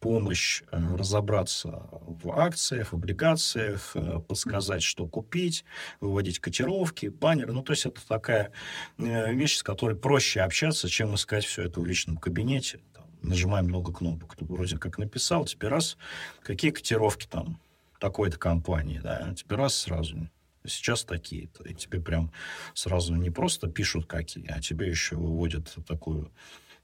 [0.00, 5.64] помощь э, разобраться в акциях, облигациях, э, подсказать, что купить,
[6.00, 7.52] выводить котировки, баннеры.
[7.52, 8.52] Ну, то есть это такая
[8.98, 12.80] э, вещь, с которой проще общаться, чем искать все это в личном кабинете.
[12.92, 14.36] Там, нажимаем много кнопок.
[14.36, 15.96] Ты вроде как написал, теперь раз,
[16.42, 17.60] какие котировки там
[17.98, 20.28] такой-то компании, да, теперь раз сразу
[20.66, 21.64] сейчас такие-то.
[21.64, 22.32] И тебе прям
[22.74, 26.30] сразу не просто пишут какие, а тебе еще выводят такую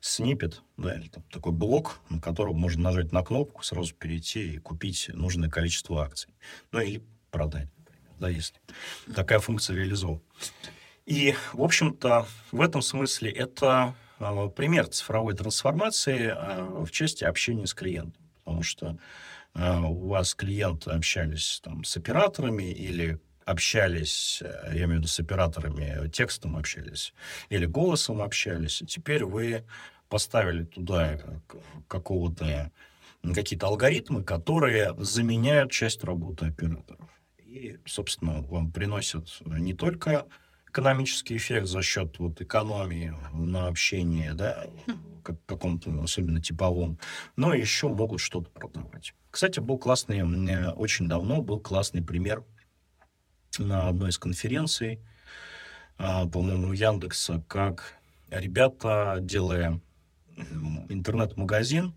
[0.00, 4.58] снипет, да, или там такой блок, на котором можно нажать на кнопку, сразу перейти и
[4.58, 6.34] купить нужное количество акций.
[6.72, 8.56] Ну, или продать, например, да, если
[9.14, 10.20] такая функция реализована.
[11.06, 17.66] И, в общем-то, в этом смысле это э, пример цифровой трансформации э, в части общения
[17.66, 18.22] с клиентом.
[18.44, 18.96] Потому что
[19.54, 25.18] э, у вас клиенты общались там, с операторами или общались, я имею в виду с
[25.20, 27.14] операторами, текстом общались
[27.48, 29.64] или голосом общались, и теперь вы
[30.08, 31.18] поставили туда
[31.88, 32.70] какого-то
[33.34, 37.08] какие-то алгоритмы, которые заменяют часть работы операторов.
[37.38, 40.26] И, собственно, вам приносят не только
[40.68, 44.66] экономический эффект за счет вот экономии на общении, да,
[45.24, 46.98] как каком-то особенно типовом,
[47.36, 49.14] но еще могут что-то продавать.
[49.30, 50.22] Кстати, был классный,
[50.72, 52.44] очень давно был классный пример
[53.60, 55.00] на одной из конференций,
[55.98, 57.94] а, по-моему, Яндекса, как
[58.30, 59.80] ребята, делая
[60.88, 61.94] интернет-магазин,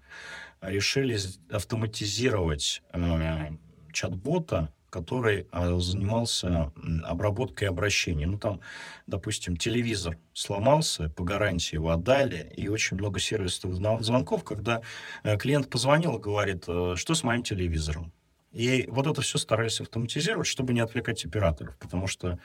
[0.62, 1.18] решили
[1.50, 3.50] автоматизировать э,
[3.92, 6.72] чат-бота, который э, занимался
[7.04, 8.26] обработкой обращений.
[8.26, 8.62] Ну, там,
[9.08, 14.82] допустим, телевизор сломался, по гарантии его отдали, и очень много сервисных звонков, когда
[15.24, 18.12] э, клиент позвонил и говорит, что с моим телевизором?
[18.54, 22.40] И вот это все старались автоматизировать, чтобы не отвлекать операторов, потому что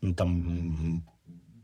[0.00, 1.06] ну, там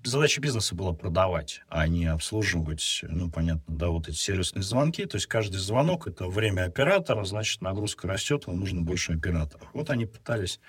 [0.04, 5.04] задача бизнеса была продавать, а не обслуживать, ну, понятно, да, вот эти сервисные звонки.
[5.04, 9.68] То есть каждый звонок— это время оператора, значит, нагрузка растет, вам нужно больше операторов.
[9.74, 10.60] Вот они пытались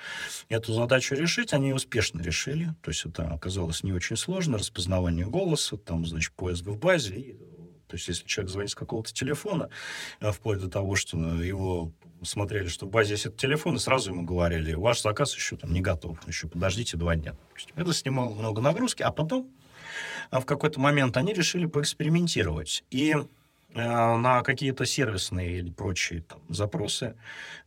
[0.49, 2.73] эту задачу решить, они успешно решили.
[2.81, 7.37] То есть это оказалось не очень сложно, распознавание голоса, там, значит, поиск в базе, и
[7.87, 9.69] то есть, если человек звонит с какого-то телефона,
[10.19, 11.91] э, вплоть до того, что его
[12.23, 15.81] смотрели, что в базе есть телефон, и сразу ему говорили, ваш заказ еще там не
[15.81, 17.35] готов, еще подождите два дня.
[17.75, 19.49] Это снимало много нагрузки, а потом
[20.31, 22.83] в какой-то момент, они решили поэкспериментировать.
[22.91, 23.15] И
[23.73, 27.15] на какие-то сервисные или прочие там, запросы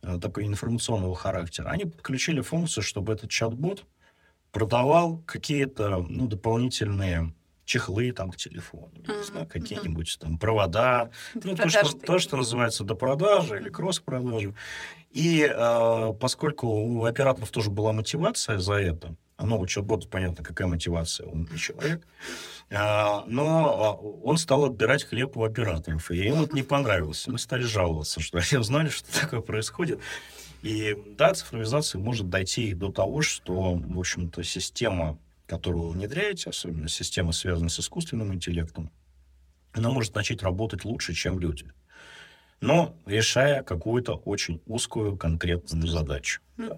[0.01, 3.85] такой информационного характера, они подключили функцию, чтобы этот чат-бот
[4.51, 7.33] продавал какие-то ну, дополнительные
[7.65, 9.17] чехлы там к телефону, mm-hmm.
[9.17, 14.53] не знаю, какие-нибудь там провода, ну, то что, то, что называется до продажи или кросс-продажи.
[15.11, 20.67] И э, поскольку у операторов тоже была мотивация за это, а новый чат-бот, понятно, какая
[20.67, 22.05] мотивация, он не человек,
[22.69, 22.77] э,
[23.27, 27.27] но он стал отбирать хлеб у операторов, и им это не понравилось.
[27.27, 29.99] Мы стали жаловаться, что они узнали, что такое происходит.
[30.63, 36.87] И да, цифровизация может дойти до того, что, в общем-то, система которую вы внедряете, особенно
[36.87, 38.91] системы, связанные с искусственным интеллектом,
[39.73, 41.71] она может начать работать лучше, чем люди.
[42.61, 46.41] Но решая какую-то очень узкую конкретную задачу.
[46.57, 46.77] Да.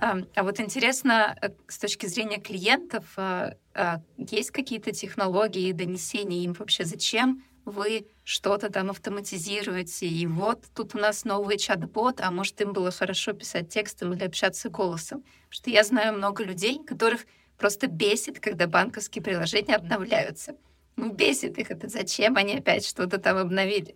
[0.00, 6.44] А, а вот интересно, э, с точки зрения клиентов, а, а, есть какие-то технологии донесения
[6.44, 6.84] им вообще?
[6.84, 12.72] Зачем вы что-то там автоматизируете, и вот тут у нас новый чат-бот, а может, им
[12.72, 15.20] было хорошо писать текстом или общаться голосом?
[15.20, 17.26] Потому что я знаю много людей, которых
[17.60, 20.54] Просто бесит, когда банковские приложения обновляются.
[20.96, 21.88] Ну, бесит их это.
[21.88, 23.94] Зачем они опять что-то там обновили?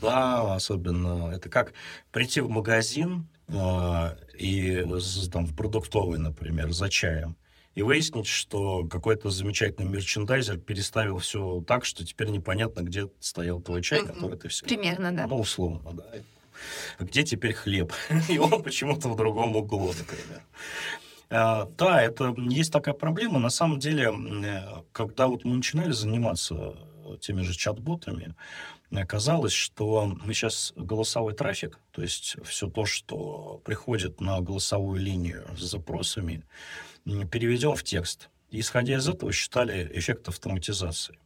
[0.00, 1.30] Да, особенно.
[1.30, 1.74] Это как
[2.10, 4.82] прийти в магазин э, и
[5.30, 7.36] там, в продуктовый, например, за чаем,
[7.74, 13.82] и выяснить, что какой-то замечательный мерчендайзер переставил все так, что теперь непонятно, где стоял твой
[13.82, 14.14] чай, mm-hmm.
[14.14, 14.64] который ты все...
[14.64, 15.26] Примерно, да.
[15.26, 16.04] Ну, условно, да.
[16.98, 17.92] Где теперь хлеб?
[18.30, 20.42] И он почему-то в другом углу, например.
[21.28, 23.38] А, да, это есть такая проблема.
[23.38, 26.76] На самом деле, э, когда вот мы начинали заниматься
[27.20, 28.34] теми же чат-ботами,
[28.94, 35.46] оказалось, что мы сейчас голосовой трафик, то есть все то, что приходит на голосовую линию
[35.56, 36.42] с запросами,
[37.04, 38.28] переведем в текст.
[38.50, 41.18] Исходя из этого, считали эффект автоматизации.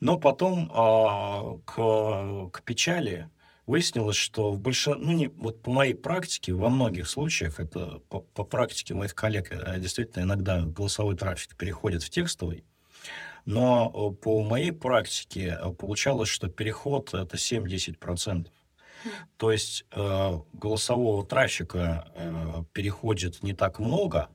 [0.00, 3.28] Но потом а, к, к печали
[3.72, 8.20] выяснилось, что в больше, ну не вот по моей практике, во многих случаях, это по,
[8.20, 12.64] по практике моих коллег, э, действительно иногда голосовой трафик переходит в текстовый,
[13.46, 18.48] но э, по моей практике э, получалось, что переход это 7-10%.
[19.38, 24.28] То есть э, голосового трафика э, переходит не так много,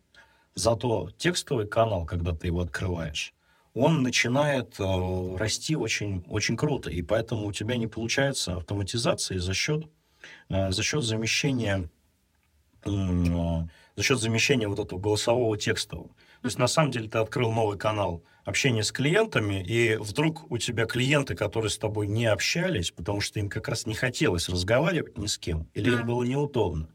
[0.56, 3.36] зато текстовый канал, когда ты его открываешь,
[3.78, 6.90] он начинает э, расти очень, очень круто.
[6.90, 9.86] И поэтому у тебя не получается автоматизации за счет,
[10.50, 11.90] э, за счет замещения
[12.86, 12.90] э,
[13.98, 16.10] за счет замещения вот этого голосового текстового.
[16.42, 20.58] То есть, на самом деле, ты открыл новый канал общения с клиентами, и вдруг у
[20.60, 25.18] тебя клиенты, которые с тобой не общались, потому что им как раз не хотелось разговаривать
[25.18, 26.88] ни с кем, или им было неудобно,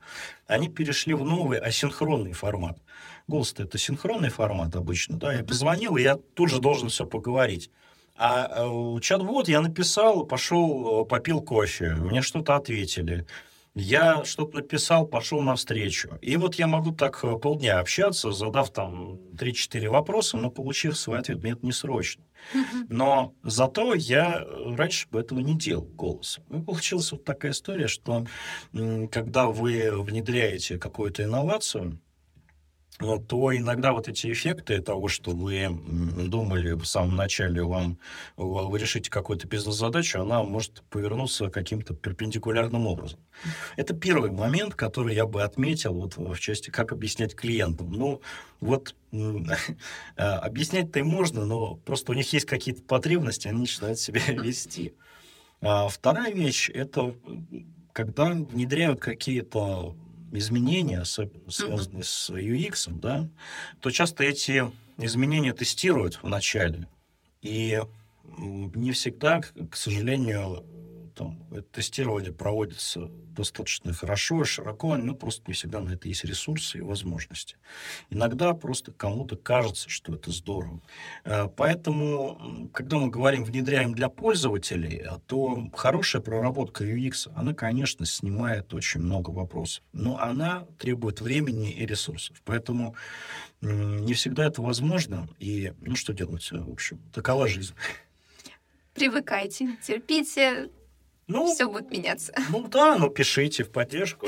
[0.47, 2.79] они перешли в новый асинхронный формат.
[3.28, 7.70] Голос это синхронный формат обычно, да, я позвонил, и я тут же должен все поговорить.
[8.16, 13.26] А э, чат-бот я написал, пошел, э, попил кофе, мне что-то ответили.
[13.74, 16.18] Я что-то написал, пошел навстречу.
[16.20, 21.20] И вот я могу так э, полдня общаться, задав там 3-4 вопроса, но получив свой
[21.20, 21.42] ответ.
[21.42, 22.22] Мне это не срочно.
[22.88, 24.44] Но зато я
[24.76, 26.44] раньше бы этого не делал голосом.
[26.50, 28.26] И получилась вот такая история, что
[29.11, 31.98] когда вы внедряете какую-то инновацию,
[33.29, 35.69] то иногда вот эти эффекты того, что вы
[36.29, 37.99] думали в самом начале, вам
[38.37, 43.19] вы решите какую-то бизнес-задачу, она может повернуться каким-то перпендикулярным образом.
[43.77, 47.93] Это первый момент, который я бы отметил вот в части, как объяснять клиентам.
[47.93, 48.21] Ну,
[48.61, 48.95] вот
[50.17, 54.95] а, объяснять-то и можно, но просто у них есть какие-то потребности, они начинают себя вести.
[55.61, 57.15] А вторая вещь– это
[57.93, 59.95] когда внедряют какие-то
[60.38, 63.29] изменения, особенно связанные с UX, да,
[63.81, 66.88] то часто эти изменения тестируют в начале.
[67.40, 67.81] И
[68.25, 70.64] не всегда, к сожалению,
[71.14, 76.79] там, это тестирование проводится достаточно хорошо, широко, но просто не всегда на это есть ресурсы
[76.79, 77.57] и возможности.
[78.11, 80.81] Иногда просто кому-то кажется, что это здорово.
[81.25, 88.06] Э, поэтому, когда мы говорим «внедряем для пользователей», а то хорошая проработка UX, она, конечно,
[88.06, 92.40] снимает очень много вопросов, но она требует времени и ресурсов.
[92.44, 92.94] Поэтому
[93.60, 97.75] не всегда это возможно, и ну что делать, в общем, такова жизнь.
[98.94, 100.69] Привыкайте, терпите,
[101.33, 102.33] ну, все будет меняться.
[102.50, 104.26] Ну да, ну пишите в поддержку.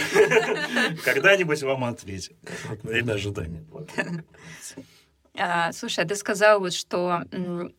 [1.05, 2.37] Когда-нибудь вам ответят.
[2.83, 3.65] Время ожидания.
[5.37, 7.25] А, слушай, а ты сказал вот, что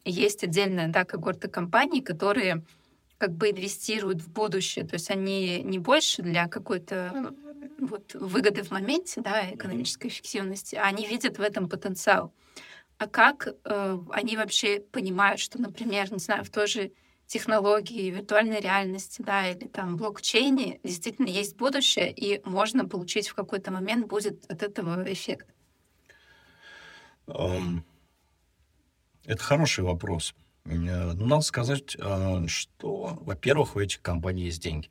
[0.03, 2.63] есть отдельная да, когорта компаний, которые
[3.17, 7.33] как бы инвестируют в будущее, то есть они не больше для какой-то
[7.79, 12.33] вот, выгоды в моменте, да, экономической эффективности, а они видят в этом потенциал.
[12.97, 16.91] А как э, они вообще понимают, что, например, не знаю, в той же
[17.27, 23.71] технологии виртуальной реальности, да, или там блокчейне действительно есть будущее, и можно получить в какой-то
[23.71, 25.47] момент будет от этого эффект?
[27.27, 27.81] Um,
[29.25, 30.35] это хороший вопрос.
[30.65, 34.89] Ну, надо сказать, э, что, во-первых, у этих компаний есть деньги.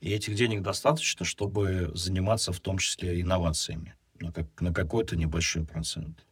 [0.00, 5.64] И этих денег достаточно, чтобы заниматься в том числе инновациями на, как, на какой-то небольшой
[5.66, 6.26] процент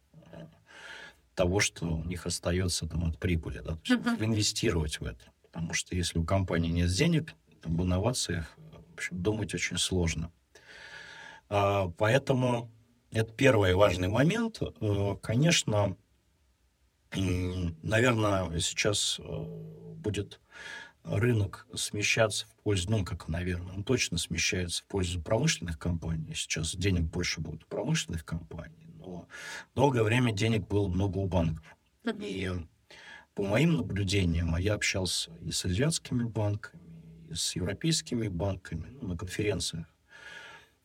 [1.39, 3.59] того, что у них остается там, от прибыли.
[3.59, 3.77] Да?
[3.87, 4.25] Uh-huh.
[4.25, 5.31] Инвестировать в это.
[5.43, 7.33] Потому что если у компании нет денег,
[7.63, 10.33] об инновациях в общем, думать очень сложно.
[11.47, 12.69] А, поэтому
[13.11, 14.61] это первый важный момент.
[15.21, 15.95] Конечно,
[17.13, 19.43] наверное, сейчас э,
[19.95, 20.41] будет
[21.05, 26.33] рынок смещаться в пользу, ну, как, наверное, он точно смещается в пользу промышленных компаний.
[26.35, 29.27] Сейчас денег больше будет у промышленных компаний, но
[29.75, 31.65] долгое время денег было много у банков.
[32.05, 32.49] И
[33.35, 36.83] по моим наблюдениям, а я общался и с азиатскими банками,
[37.29, 39.85] и с европейскими банками ну, на конференциях,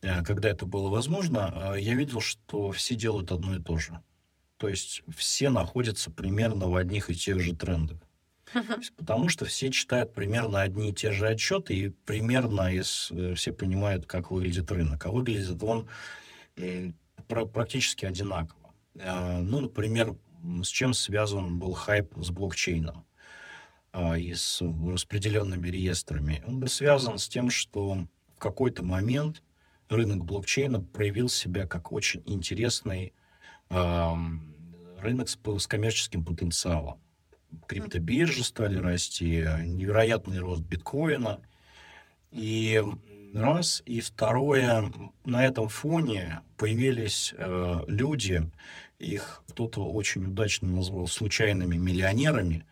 [0.01, 4.01] э, когда это было возможно, э, я видел, что все делают одно и то же–
[4.57, 7.97] то есть все находятся примерно в одних и тех же трендах.
[8.95, 13.51] Потому что все читают примерно одни и те же отчеты, и примерно из, э, все
[13.51, 15.05] понимают, как выглядит рынок.
[15.05, 15.89] А выглядит он
[17.27, 18.73] практически одинаково.
[18.99, 20.15] А, ну, например,
[20.63, 23.05] с чем связан был хайп с блокчейном
[23.91, 26.43] а, и с распределенными реестрами?
[26.47, 29.41] Он был связан с тем, что в какой-то момент
[29.89, 33.13] рынок блокчейна проявил себя как очень интересный
[33.69, 37.01] рынок с, с коммерческим потенциалом.
[37.67, 41.41] Криптобиржи стали расти, невероятный рост биткоина.
[42.31, 42.83] И
[43.35, 43.83] раз.
[43.85, 44.91] И второе,
[45.25, 48.49] на этом фоне появились э, люди,
[48.99, 52.65] их кто-то очень удачно назвал случайными миллионерами,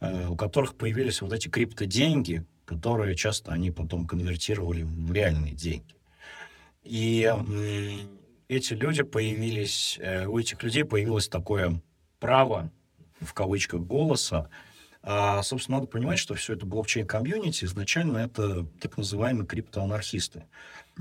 [0.00, 5.94] э, у которых появились вот эти криптоденьги, которые часто они потом конвертировали в реальные деньги.
[6.82, 7.30] И
[8.48, 11.80] эти люди появились, э, у этих людей появилось такое
[12.18, 12.70] право,
[13.20, 14.48] в кавычках, голоса.
[15.02, 20.44] А, собственно, надо понимать, что все это блокчейн-комьюнити изначально это так называемые криптоанархисты.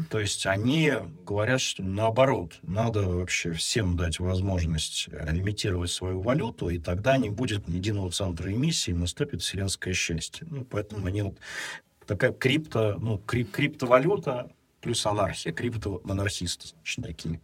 [0.09, 0.93] То есть они
[1.25, 7.67] говорят, что наоборот, надо вообще всем дать возможность имитировать свою валюту, и тогда не будет
[7.67, 10.45] единого центра эмиссии, наступит вселенское счастье.
[10.49, 11.37] Ну, поэтому они вот
[12.05, 17.41] такая крипто, ну, крип, криптовалюта, плюс анархия, криптоанархисты, значит, такие.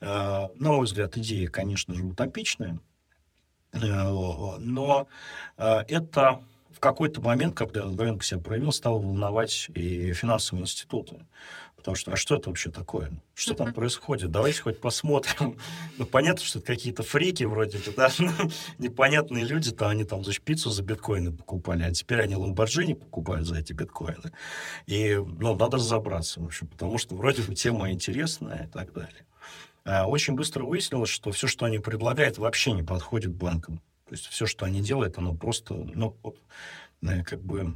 [0.00, 2.91] Э, на мой взгляд, идея, конечно же, утопичная, э,
[3.72, 5.08] но
[5.56, 11.26] э, это в какой-то момент, когда рынок себя проявил, стало волновать и финансовые институты.
[11.82, 13.10] Потому что, а что это вообще такое?
[13.34, 14.30] Что там происходит?
[14.30, 15.58] Давайте хоть посмотрим.
[15.98, 18.08] Ну, понятно, что это какие-то фрики вроде бы, да?
[18.78, 23.48] Непонятные люди, там они там за пиццу за биткоины покупали, а теперь они ламборджини покупают
[23.48, 24.30] за эти биткоины.
[24.86, 29.26] И, ну, надо разобраться, в общем, потому что вроде бы тема интересная и так далее.
[29.84, 33.78] А очень быстро выяснилось, что все, что они предлагают, вообще не подходит банкам.
[34.06, 36.16] То есть все, что они делают, оно просто, ну,
[37.02, 37.74] э, как бы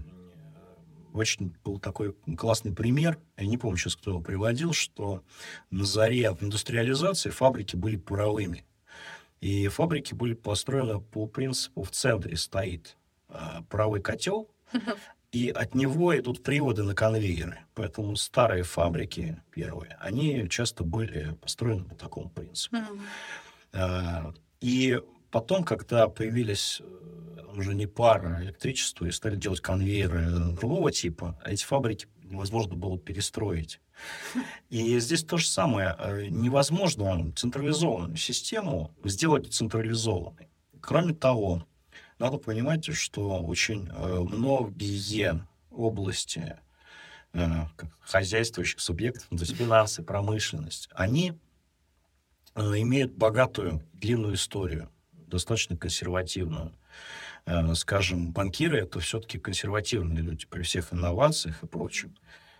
[1.12, 5.22] очень был такой классный пример, я не помню сейчас, кто его приводил, что
[5.70, 8.64] на заре индустриализации фабрики были паровыми.
[9.40, 12.96] И фабрики были построены по принципу в центре стоит
[13.28, 14.50] э, паровой котел,
[15.36, 17.58] и от него идут приводы на конвейеры.
[17.74, 22.78] Поэтому старые фабрики первые, они часто были построены по такому принципу.
[23.74, 24.32] Э,
[24.62, 24.98] и
[25.30, 26.80] потом, когда появились
[27.54, 32.74] уже не пара, а электричество, и стали делать конвейеры другого типа, а эти фабрики невозможно
[32.74, 33.80] было перестроить.
[34.70, 35.96] И здесь то же самое.
[35.98, 40.48] Э, невозможно централизованную систему сделать централизованной.
[40.80, 41.66] Кроме того,
[42.18, 46.58] надо понимать, что очень э, многие области
[47.32, 47.46] э,
[48.00, 51.34] хозяйствующих субъектов, то есть финансы, промышленность, они
[52.54, 56.72] имеют богатую, длинную историю, достаточно консервативную.
[57.44, 62.16] Э, скажем, банкиры это все-таки консервативные люди при всех инновациях и прочем.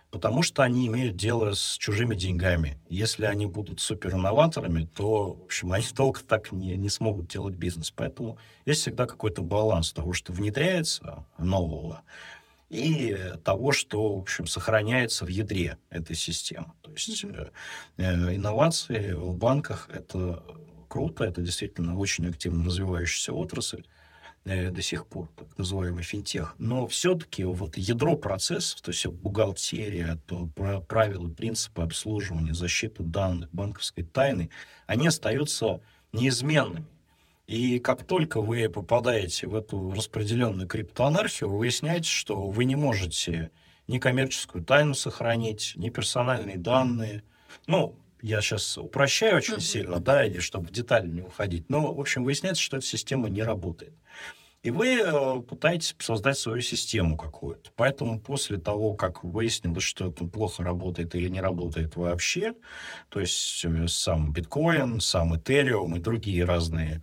[0.09, 2.79] Потому что они имеют дело с чужими деньгами.
[2.87, 7.91] Если они будут суперинноваторами, то, в общем, они долго так не, не смогут делать бизнес.
[7.91, 12.03] Поэтому есть всегда какой-то баланс того, что внедряется нового,
[12.69, 16.73] и того, что, в общем, сохраняется в ядре этой системы.
[16.81, 17.49] То есть э,
[17.97, 20.43] э, инновации в банках— это
[20.87, 23.83] круто, это действительно очень активно развивающаяся отрасль.
[24.49, 26.55] Э, до сих пор, так называемый финтех.
[26.57, 30.47] Но все-таки вот ядро процессов, то есть бухгалтерия, то
[30.87, 34.49] правила, принципы обслуживания, защиты данных, банковской тайны,
[34.85, 35.81] они остаются
[36.13, 36.85] неизменными.
[37.47, 43.51] И как только вы попадаете в эту распределенную криптоанархию, вы выясняете, что вы не можете
[43.87, 47.23] ни коммерческую тайну сохранить, ни персональные данные.
[47.67, 47.97] Ну,
[48.27, 51.69] я сейчас упрощаю очень сильно, да, или чтобы в детали не уходить.
[51.69, 53.93] Но, в общем, выясняется, что эта система не работает.
[54.67, 57.71] И вы э, пытаетесь создать свою систему какую-то.
[57.77, 62.53] Поэтому после того, как выяснилось, что это плохо работает или не работает вообще,
[63.07, 67.01] то есть э, сам биткоин, сам Ethereum и другие разные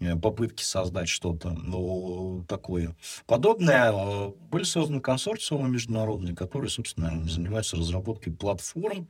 [0.00, 2.96] э, попытки создать что-то ну, такое
[3.28, 9.06] подобное, были созданы консорциумы международные, которые, собственно, занимаются разработкой платформ,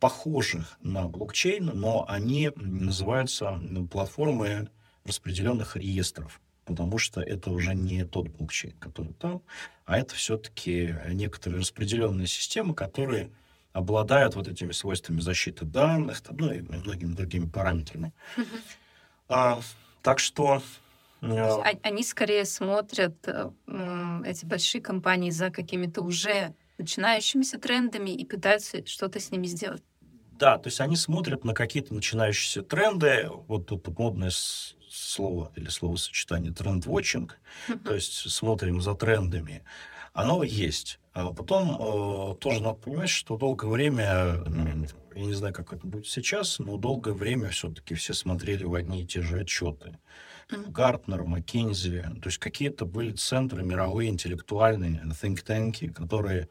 [0.00, 3.60] похожих на блокчейн, но они называются
[3.90, 4.70] платформы
[5.04, 9.42] распределенных реестров потому что это уже не тот блокчейн, который там,
[9.86, 13.30] а это все-таки некоторые распределенные системы, которые
[13.72, 18.12] обладают вот этими свойствами защиты данных, там, ну и многими другими параметрами.
[19.30, 19.60] А,
[20.02, 20.62] так что
[21.20, 23.50] а, они скорее смотрят э,
[24.24, 29.82] эти большие компании за какими-то уже начинающимися трендами и пытаются что-то с ними сделать.
[30.38, 33.28] Да, то есть они смотрят на какие-то начинающиеся тренды.
[33.48, 34.30] Вот тут модное
[34.92, 37.38] слово или словосочетание тренд-вотчинг,
[37.84, 39.62] то есть смотрим за трендами,
[40.12, 40.98] оно есть.
[41.12, 44.04] А потом э, тоже надо понимать, что долгое время,
[45.14, 49.02] я не знаю, как это будет сейчас, но долгое время все-таки все смотрели в одни
[49.02, 49.98] и те же отчеты.
[50.50, 56.48] Гартнер, Маккензи, то есть какие-то были центры мировые, интеллектуальные, think tanки, которые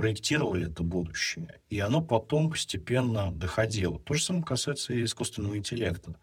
[0.00, 3.98] проектировали это будущее, и оно потом постепенно доходило.
[3.98, 6.16] То же самое касается и искусственного интеллекта.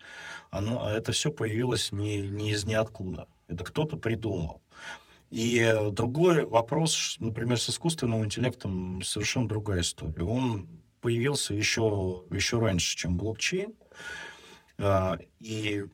[0.49, 3.27] Оно, это все появилось не, не из ниоткуда.
[3.47, 4.63] Это кто-то придумал.
[5.29, 10.23] И другой вопрос, например, с искусственным интеллектом совершенно другая история.
[10.23, 10.67] Он
[11.01, 13.75] появился еще, еще раньше, чем блокчейн.
[14.79, 15.85] А, и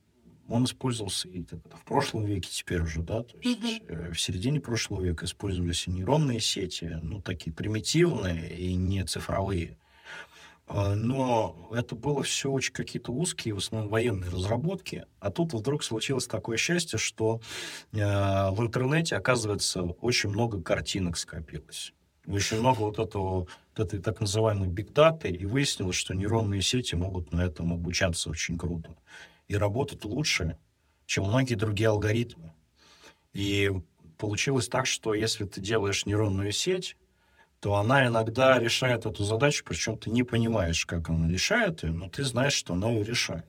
[0.54, 4.12] он использовался и в прошлом веке теперь уже, да, то есть mm-hmm.
[4.12, 9.78] в середине прошлого века использовались и нейронные сети, ну, такие примитивные и не цифровые.
[10.68, 15.06] А, но это было все очень какие-то узкие, в основном военные разработки.
[15.20, 17.42] А тут вдруг случилось такое счастье, что
[17.92, 21.94] э, в интернете, оказывается, очень много картинок скопилось.
[22.28, 27.34] Очень много вот этого, вот этой так называемой бигдаты, и выяснилось, что нейронные сети могут
[27.34, 28.96] на этом обучаться очень круто
[29.48, 30.58] и работать лучше,
[31.06, 32.54] чем многие другие алгоритмы.
[33.34, 33.72] И
[34.18, 36.96] получилось так, что если ты делаешь нейронную сеть,
[37.60, 42.10] то она иногда решает эту задачу, причем ты не понимаешь, как она решает ее, но
[42.10, 43.46] ты знаешь, что она ее решает.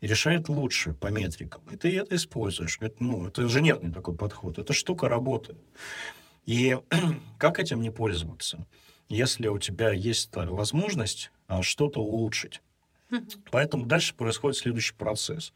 [0.00, 1.62] И решает лучше по метрикам.
[1.70, 2.78] И ты это используешь.
[2.80, 4.58] Это, ну, это инженерный такой подход.
[4.58, 5.58] Эта штука работает.
[6.44, 6.76] И
[7.38, 8.66] как этим не пользоваться?
[9.08, 12.60] Если у тебя есть возможность а, что-то улучшить,
[13.50, 15.52] Поэтому дальше происходит следующий процесс.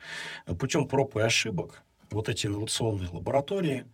[0.58, 3.86] Путем проб и ошибок вот эти инновационные лаборатории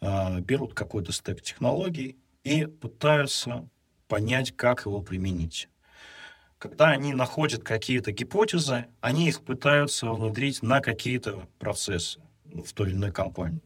[0.00, 3.68] э, берут какой-то стек технологий и пытаются
[4.08, 5.68] понять, как его применить.
[6.58, 12.96] Когда они находят какие-то гипотезы, они их пытаются внедрить на какие-то процессы в той или
[12.96, 13.62] иной компании.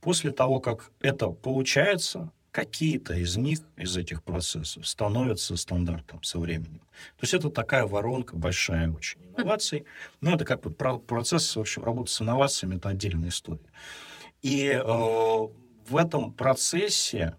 [0.00, 6.82] После того, как это получается, какие-то из них, из этих процессов, становятся стандартом со временем.
[7.16, 9.84] То есть это такая воронка большая очень инноваций.
[10.20, 13.66] Но это как бы процесс, в общем, работы с инновациями, это отдельная история.
[14.42, 17.36] И э, в этом процессе,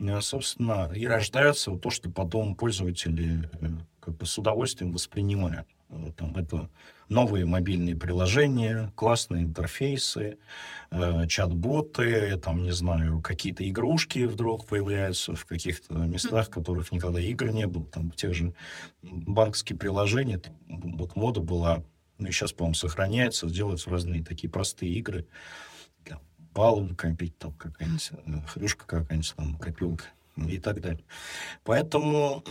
[0.00, 3.68] э, собственно, и рождается то, что потом пользователи э,
[4.00, 5.68] как бы с удовольствием воспринимают.
[6.16, 6.68] Там, это
[7.08, 10.38] новые мобильные приложения, классные интерфейсы,
[10.90, 17.20] э, чат-боты, там, не знаю, какие-то игрушки вдруг появляются в каких-то местах, в которых никогда
[17.20, 18.52] игр не было, там, в тех же
[19.02, 21.84] банковские приложения, там, вот мода была,
[22.18, 25.26] ну и сейчас, по-моему, сохраняется, делаются разные такие простые игры,
[26.56, 30.04] баллы накопить, там какая-нибудь э, хрюшка какая-нибудь, там, копилка
[30.36, 31.04] и так далее.
[31.64, 32.42] Поэтому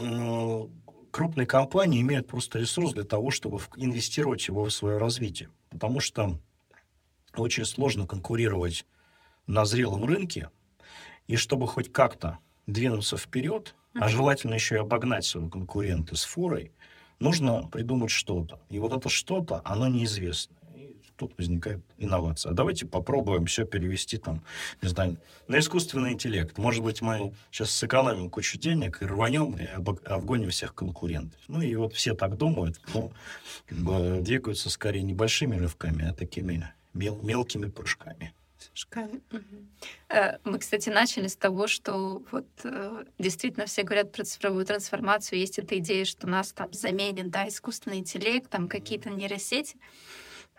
[1.16, 5.50] крупные компании имеют просто ресурс для того, чтобы инвестировать его в свое развитие.
[5.70, 6.42] Потому что
[7.38, 8.86] очень сложно конкурировать
[9.48, 10.50] на зрелом рынке,
[11.28, 16.74] и чтобы хоть как-то двинуться вперед, а желательно еще и обогнать своего конкурента с форой,
[17.20, 18.60] нужно придумать что-то.
[18.70, 20.55] И вот это что-то, оно неизвестно
[21.18, 22.52] тут возникает инновация.
[22.52, 24.42] А давайте попробуем все перевести там,
[24.82, 26.58] не знаю, на искусственный интеллект.
[26.58, 29.66] Может быть, мы сейчас сэкономим кучу денег и рванем и
[30.06, 31.40] обгоним всех конкурентов.
[31.48, 33.12] Ну и вот все так думают, но
[33.70, 38.34] бы, двигаются скорее небольшими рывками, а такими мел мелкими прыжками.
[40.10, 45.40] Э, мы, кстати, начали с того, что вот э, действительно все говорят про цифровую трансформацию.
[45.40, 49.78] Есть эта идея, что нас там заменит да, искусственный интеллект, там какие-то нейросети.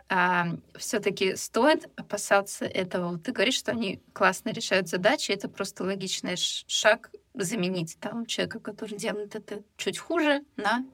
[0.08, 3.18] А, все-таки стоит опасаться этого?
[3.18, 8.96] Ты говоришь, что они классно решают задачи, это просто логичный шаг заменить там человека, который
[8.96, 10.84] делает это чуть хуже, на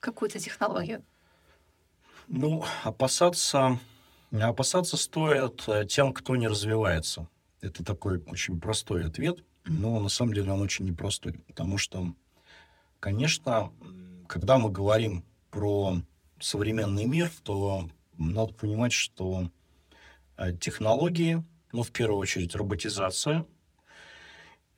[0.00, 1.04] какую-то технологию.
[2.28, 3.78] Ну, опасаться,
[4.32, 7.28] опасаться стоит э, тем, кто не развивается.
[7.60, 12.12] Это такой очень простой ответ, но на самом деле он очень непростой, потому что,
[13.00, 13.72] конечно,
[14.28, 15.96] когда мы говорим про
[16.38, 17.88] современный мир, то
[18.18, 19.50] надо понимать, что
[20.36, 23.46] э, технологии, ну, в первую очередь, роботизация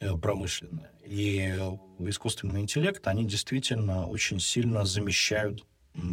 [0.01, 1.55] э, промышленная и
[2.01, 5.64] искусственный интеллект, они действительно очень сильно замещают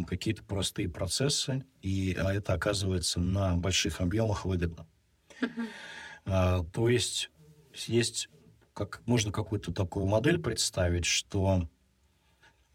[0.06, 4.86] какие-то простые процессы, и а это оказывается на больших объемах выгодно.
[6.28, 7.30] А, то есть
[7.86, 8.28] есть
[8.72, 11.68] как можно какую-то такую модель представить, что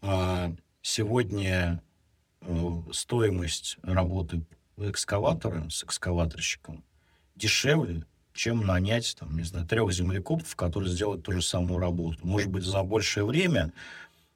[0.00, 1.91] а, сегодня э,
[2.92, 4.42] стоимость работы
[4.76, 6.84] экскаватора с экскаваторщиком
[7.36, 12.18] дешевле, чем нанять, там, не знаю, трех землекопов, которые сделают ту же самую работу.
[12.22, 13.72] Может быть, за большее время,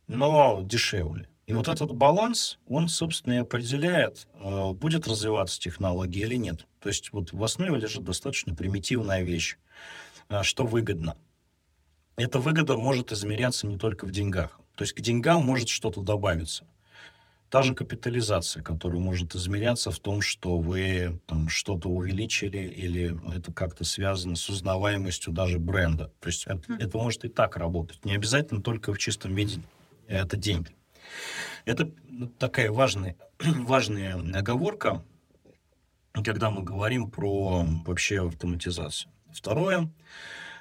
[0.07, 1.29] но дешевле.
[1.47, 6.67] И вот этот баланс, он, собственно, и определяет, э, будет развиваться технология или нет.
[6.81, 9.57] То есть вот в основе лежит достаточно примитивная вещь,
[10.29, 11.17] э, что выгодно.
[12.17, 14.59] Эта выгода может измеряться не только в деньгах.
[14.75, 16.67] То есть к деньгам может что-то добавиться.
[17.49, 23.53] Та же капитализация, которая может измеряться в том, что вы там что-то увеличили или это
[23.53, 26.12] как-то связано с узнаваемостью даже бренда.
[26.20, 28.05] То есть это, это может и так работать.
[28.05, 29.62] Не обязательно только в чистом виде
[30.09, 30.74] это деньги.
[31.64, 31.90] Это
[32.38, 35.05] такая важная, важная оговорка,
[36.12, 39.12] когда мы говорим про вообще автоматизацию.
[39.32, 39.90] Второе,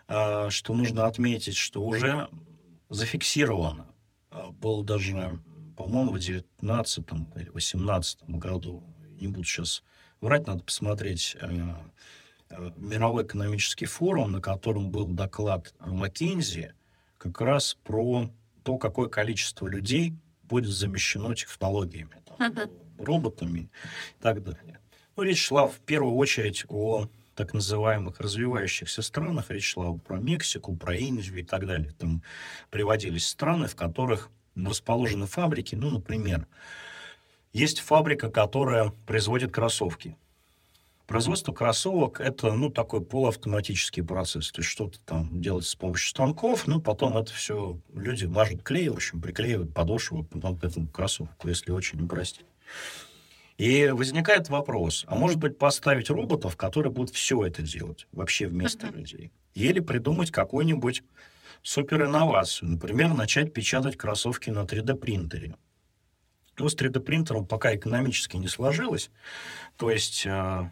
[0.07, 2.29] а, что нужно отметить, что уже
[2.89, 3.87] зафиксировано,
[4.29, 5.39] а, был даже
[5.75, 7.05] по-моему, в 19
[7.35, 8.83] или 18 году,
[9.19, 9.83] не буду сейчас
[10.21, 11.47] врать, надо посмотреть, э,
[12.49, 16.73] э, мировой экономический форум, на котором был доклад Маккензи,
[17.17, 18.29] как раз про
[18.63, 20.13] то, какое количество людей
[20.43, 22.53] будет замещено технологиями, там,
[22.97, 23.69] роботами
[24.19, 24.79] и так далее.
[25.15, 30.75] Ну, речь шла в первую очередь о так называемых развивающихся странах, речь шла про Мексику,
[30.75, 31.91] про Индию и так далее.
[31.91, 32.23] Там
[32.69, 35.75] приводились страны, в которых расположены фабрики.
[35.75, 36.47] Ну, например,
[37.53, 40.17] есть фабрика, которая производит кроссовки.
[41.07, 44.51] Производство кроссовок– это, ну, такой полуавтоматический процесс.
[44.51, 48.89] То есть что-то там делать с помощью станков, ну, потом это все люди мажут клей,
[48.89, 52.45] в общем, приклеивают подошву потом к этому кроссовку, если очень упростить.
[53.57, 58.87] И возникает вопрос, а может быть поставить роботов, которые будут все это делать вообще вместо
[58.87, 58.97] uh-huh.
[58.97, 59.31] людей?
[59.53, 61.03] Или придумать какой-нибудь
[61.65, 62.69] суперинновацию.
[62.69, 65.55] Например, начать печатать кроссовки на 3D-принтере.
[66.59, 69.09] Но с 3D-принтером пока экономически не сложилось.
[69.75, 70.69] То есть э,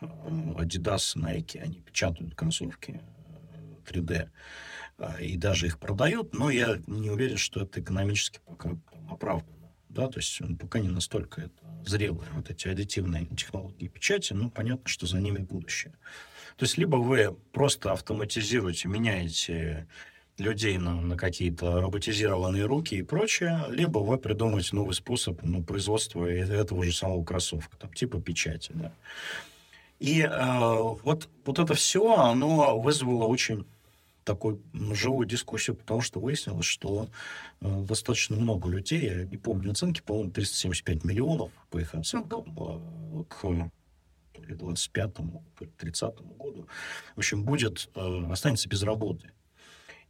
[0.00, 3.00] Adidas, Nike, они печатают кроссовки
[3.90, 4.28] 3D
[4.98, 8.76] э, и даже их продают, но я не уверен, что это экономически пока
[9.10, 9.56] оправдано.
[9.88, 14.86] Да, то есть пока не настолько это зрелые вот эти аддитивные технологии печати, ну, понятно,
[14.86, 15.94] что за ними будущее.
[16.58, 19.88] То есть либо вы просто автоматизируете, меняете
[20.38, 26.26] людей на, на какие-то роботизированные руки и прочее, либо вы придумаете новый способ ну, производства
[26.26, 28.72] этого же самого кроссовка, там, типа печати.
[28.74, 28.92] Да.
[29.98, 30.28] И э,
[31.02, 33.66] вот, вот это все, оно вызвало очень
[34.24, 34.60] такую
[34.92, 37.08] живую дискуссию, потому что выяснилось, что
[37.60, 43.24] э, достаточно много людей, я не помню оценки, по-моему, 375 миллионов по их оценкам э,
[43.28, 43.44] к
[44.48, 45.44] 25-му,
[45.78, 46.66] 30-му году,
[47.14, 49.30] в общем, будет, э, останется без работы.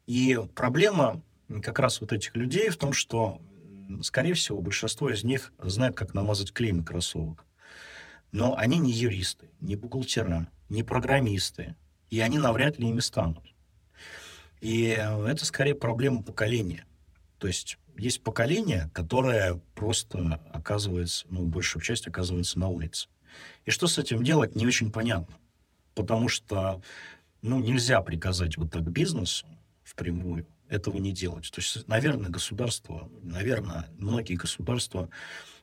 [0.07, 1.23] И проблема
[1.63, 3.41] как раз вот этих людей в том, что,
[4.03, 7.45] скорее всего, большинство из них знает, как намазать клей кроссовок.
[8.33, 11.77] Но они не юристы, не бухгалтера, не программисты,
[12.11, 13.45] и они навряд ли ими станут.
[14.61, 16.87] И это скорее проблема поколения.
[17.39, 23.09] То есть есть поколение, которое просто оказывается, ну, большая часть оказывается на улице.
[23.65, 25.37] И что с этим делать, не очень понятно.
[25.95, 26.83] Потому что,
[27.43, 29.47] ну, нельзя приказать вот так бизнесу,
[29.97, 31.51] впрямую этого не делать.
[31.51, 35.09] То есть, наверное, государство, наверное, многие государства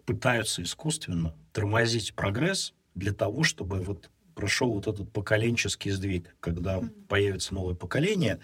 [0.06, 7.54] пытаются искусственно тормозить прогресс для того, чтобы вот прошел вот этот поколенческий сдвиг, когда появится
[7.54, 8.40] новое поколение,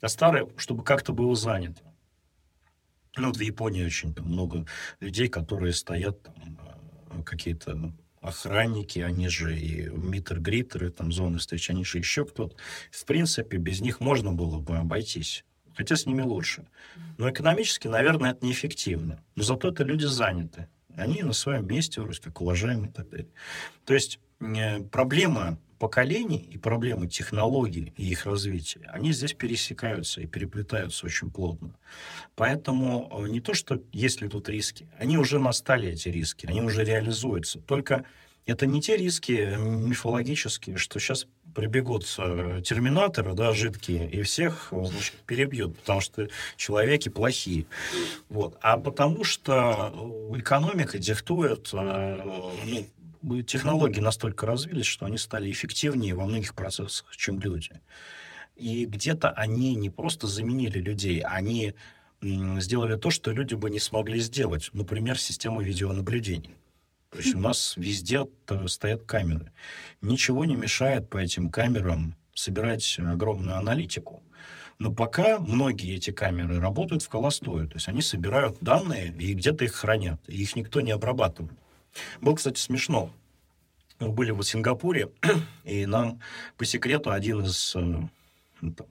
[0.00, 1.82] а старое, чтобы как-то было занято.
[3.16, 4.64] Ну, вот в Японии очень там, много
[5.00, 6.58] людей, которые стоят там,
[7.10, 7.92] э, какие-то
[8.22, 12.56] охранники, они же и митер-гритеры, там, зоны встречи, они же еще кто-то.
[12.90, 15.44] В принципе, без них можно было бы обойтись.
[15.74, 16.66] Хотя с ними лучше.
[17.18, 19.22] Но экономически, наверное, это неэффективно.
[19.34, 20.68] Но зато это люди заняты.
[20.96, 23.28] Они на своем месте вроде как уважаемые и так далее.
[23.84, 30.26] То есть э, проблема поколений и проблемы технологий и их развития, они здесь пересекаются и
[30.26, 31.74] переплетаются очень плотно.
[32.36, 36.62] Поэтому э, не то, что есть ли тут риски, они уже настали, эти риски, они
[36.62, 37.58] уже реализуются.
[37.58, 38.04] Только
[38.46, 45.14] это не те риски мифологические, что сейчас прибегут э, терминаторы, да, жидкие, и всех значит,
[45.26, 47.66] перебьют, потому что человеки плохие.
[48.28, 48.56] Вот.
[48.60, 49.92] А потому что
[50.36, 52.86] экономика диктует ну,
[53.46, 57.70] технологии настолько развились, что они стали эффективнее во многих процессах, чем люди.
[58.56, 61.74] И где-то они не просто заменили людей, они
[62.20, 64.70] сделали то, что люди бы не смогли сделать.
[64.72, 66.54] Например, систему видеонаблюдения.
[67.10, 68.26] То есть у нас везде
[68.66, 69.52] стоят камеры.
[70.00, 74.22] Ничего не мешает по этим камерам собирать огромную аналитику.
[74.78, 77.68] Но пока многие эти камеры работают в холостую.
[77.68, 80.20] То есть они собирают данные и где-то их хранят.
[80.26, 81.58] И их никто не обрабатывает.
[82.20, 83.10] Было, кстати, смешно.
[83.98, 85.10] Мы были в Сингапуре,
[85.64, 86.20] и нам
[86.56, 87.80] по секрету один из э,
[88.60, 88.86] ну, там,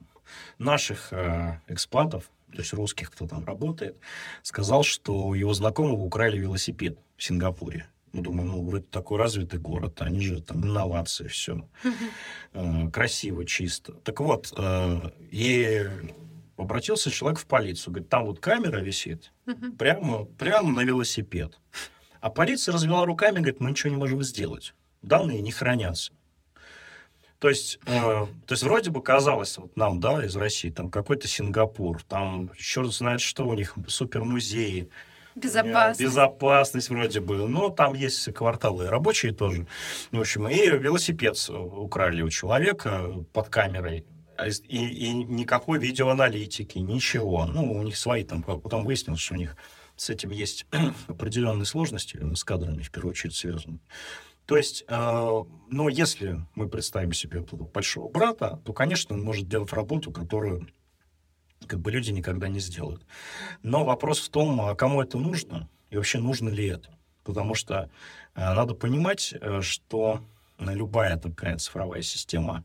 [0.58, 3.96] наших э, экспатов, то есть русских, кто там работает,
[4.42, 7.86] сказал, что у его знакомого украли велосипед в Сингапуре.
[8.12, 11.68] Мы думаем, ну, вроде такой развитый город, они же там инновации, все.
[12.52, 13.92] Э, красиво, чисто.
[14.04, 14.52] Так вот,
[15.30, 15.86] и
[16.56, 19.32] обратился человек в полицию, говорит, там вот камера висит,
[19.78, 21.58] прямо, прямо на велосипед.
[22.22, 24.74] А полиция развела руками, говорит, мы ничего не можем сделать.
[25.02, 26.12] Данные не хранятся.
[27.40, 31.26] То есть, э, то есть вроде бы казалось вот нам, да, из России, там какой-то
[31.26, 34.88] Сингапур, там черт знает что у них, супермузеи,
[35.34, 36.00] Безопасность.
[36.00, 37.48] Безопасность вроде бы.
[37.48, 39.66] Но там есть кварталы рабочие тоже.
[40.12, 44.04] В общем, и велосипед украли у человека под камерой.
[44.36, 47.46] А и, и никакой видеоаналитики, ничего.
[47.46, 49.56] Ну, у них свои там, потом выяснилось, что у них
[50.02, 50.66] с этим есть
[51.06, 53.78] определенные сложности, с кадрами в первую очередь связаны.
[54.46, 59.72] То есть, э, но если мы представим себе большого брата, то, конечно, он может делать
[59.72, 60.68] работу, которую
[61.68, 63.06] как бы люди никогда не сделают.
[63.62, 66.98] Но вопрос в том, а кому это нужно и вообще нужно ли это.
[67.22, 67.88] Потому что
[68.34, 70.20] э, надо понимать, э, что
[70.58, 72.64] любая такая цифровая система,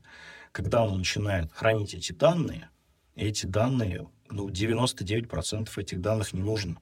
[0.51, 2.69] когда она начинает хранить эти данные,
[3.13, 6.77] эти данные, ну, 99% этих данных не нужно.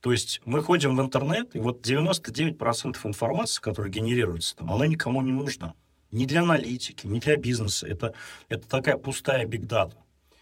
[0.00, 5.22] То есть мы ходим в интернет, и вот 99% информации, которая генерируется там, она никому
[5.22, 5.74] не нужна.
[6.10, 7.86] Ни для аналитики, ни для бизнеса.
[7.86, 8.14] Это,
[8.48, 9.96] это такая пустая бигдата.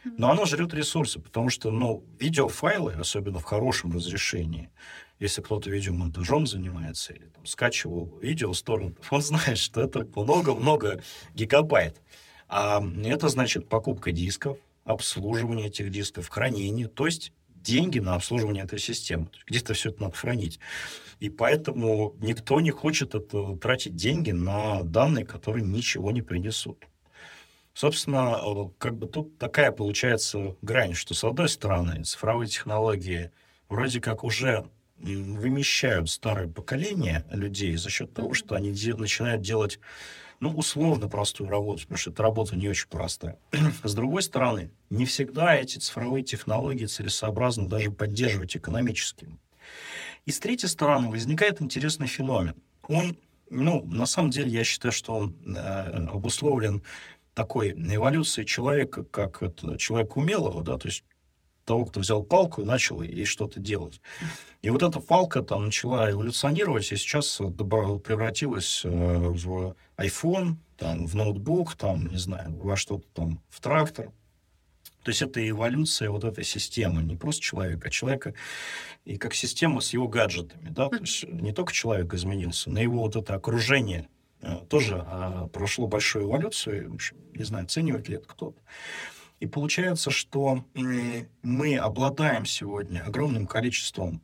[0.05, 4.71] Но она жрет ресурсы, потому что, ну, видеофайлы, особенно в хорошем разрешении,
[5.19, 11.03] если кто-то видеомонтажом занимается или там скачивал видео с торрентов, он знает, что это много-много
[11.35, 12.01] гигабайт.
[12.49, 17.33] А это значит покупка дисков, обслуживание этих дисков, хранение, то есть
[17.67, 19.29] деньги на обслуживание этой системы.
[19.47, 20.61] Где-то все это надо хранить.
[21.21, 26.85] И поэтому никто не хочет это, тратить деньги на данные, которые ничего не принесут.
[27.75, 33.31] Собственно, как бы тут такая получается грань, что с одной стороны цифровые технологии
[33.69, 34.67] вроде как уже
[34.99, 39.79] вымещают старое поколение людей за счет того, что они де- начинают делать,
[40.41, 43.39] ну, условно простую работу, потому что эта работа не очень простая.
[43.83, 49.29] С другой стороны, не всегда эти цифровые технологии целесообразно даже поддерживать экономически.
[50.25, 52.57] И с третьей стороны возникает интересный феномен.
[52.89, 53.17] Он,
[53.49, 56.83] ну, на самом деле, я считаю, что он э, обусловлен
[57.35, 61.05] такой эволюцией человека, как это, человек умелого, да, то есть
[61.67, 64.01] того, кто взял палку и начал ей что-то делать.
[64.63, 71.15] И вот эта палка там начала эволюционировать, и сейчас превратилась э, в iPhone, там, в
[71.15, 74.11] ноутбук, там, не знаю, во что-то там, в трактор.
[75.03, 78.35] То есть это эволюция вот этой системы, не просто человека, а человека
[79.05, 83.03] и как система с его гаджетами, да, то есть не только человек изменился, но его
[83.03, 84.09] вот это окружение
[84.43, 88.61] э, тоже а, прошло большую эволюцию, в общем, не знаю, оценивает ли это кто-то.
[89.41, 90.65] И получается, что
[91.43, 94.23] мы обладаем сегодня огромным количеством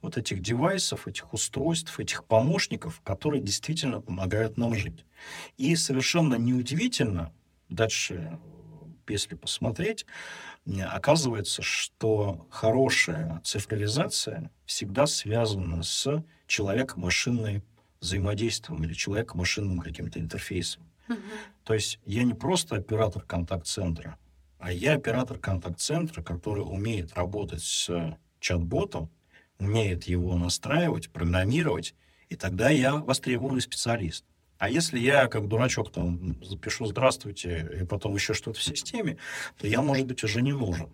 [0.00, 5.04] вот этих девайсов, этих устройств, этих помощников, которые действительно помогают нам жить.
[5.56, 7.32] И совершенно неудивительно,
[7.68, 8.38] дальше,
[9.08, 10.06] если посмотреть,
[10.90, 17.62] оказывается, что хорошая цифровизация всегда связана с человеко-машинной
[18.00, 20.82] взаимодействием или человеко-машинным каким-то интерфейсом.
[21.08, 21.20] Uh-huh.
[21.64, 24.18] То есть я не просто оператор контакт-центра,
[24.62, 29.10] а я оператор контакт-центра, который умеет работать с чат-ботом,
[29.58, 31.96] умеет его настраивать, программировать,
[32.28, 34.24] и тогда я востребованный специалист.
[34.58, 39.18] А если я, как дурачок, там, запишу «здравствуйте» и потом еще что-то в системе,
[39.58, 40.90] то я, может быть, уже не нужен.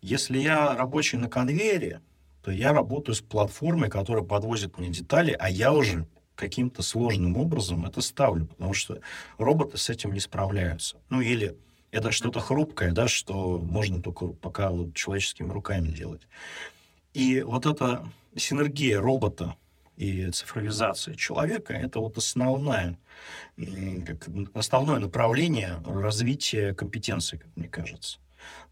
[0.00, 2.00] Если я рабочий на конвейере,
[2.44, 7.86] то я работаю с платформой, которая подвозит мне детали, а я уже каким-то сложным образом
[7.86, 9.00] это ставлю, потому что
[9.36, 10.98] роботы с этим не справляются.
[11.10, 11.56] Ну или
[11.94, 16.22] это что-то хрупкое, да, что можно только пока вот человеческими руками делать.
[17.12, 18.04] И вот эта
[18.36, 19.54] синергия робота
[19.96, 22.98] и цифровизация человека– это вот основное,
[23.56, 28.18] как, основное направление развития компетенции, как мне кажется.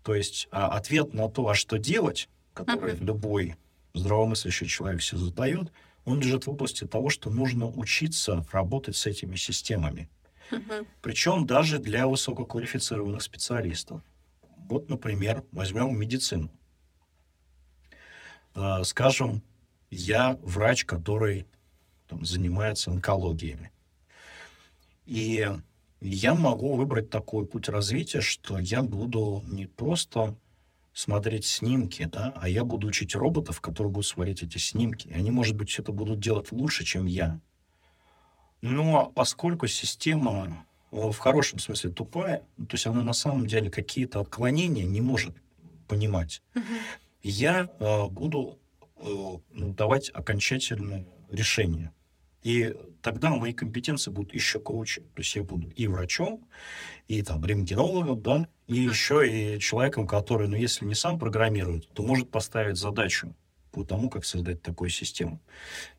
[0.03, 3.05] То есть а, ответ на то, а что делать, который uh-huh.
[3.05, 3.57] любой
[3.95, 5.71] здравомыслящий человек себе задает,
[6.05, 10.09] он лежит в области того, что нужно учиться работать с этими системами.
[11.01, 14.03] Причем даже для высококвалифицированных специалистов.
[14.69, 16.51] Вот, например, возьмем медицину.
[18.55, 19.43] А, скажем,
[19.91, 21.47] я врач, который
[22.09, 23.71] там, занимается онкологиями.
[25.07, 25.49] И
[26.01, 30.37] я могу выбрать такой путь развития, что я буду не просто
[30.93, 35.09] смотреть снимки, да, а я буду учить роботов, которые будут смотреть эти снимки.
[35.09, 37.41] И они, может быть, это будут делать лучше, чем я.
[38.63, 44.85] Но поскольку система в хорошем смысле тупая, то есть она на самом деле какие-то отклонения
[44.85, 45.37] не может
[45.89, 46.63] понимать, uh-huh.
[47.23, 48.59] я э, буду
[48.97, 51.93] э, давать окончательное решение.
[52.43, 55.03] И тогда мои компетенции будут еще круче.
[55.15, 56.47] То есть я буду и врачом,
[57.09, 62.03] и там рентгенологом, да, и еще и человеком, который, ну, если не сам программирует, то
[62.03, 63.35] может поставить задачу
[63.73, 65.41] по тому, как создать такую систему.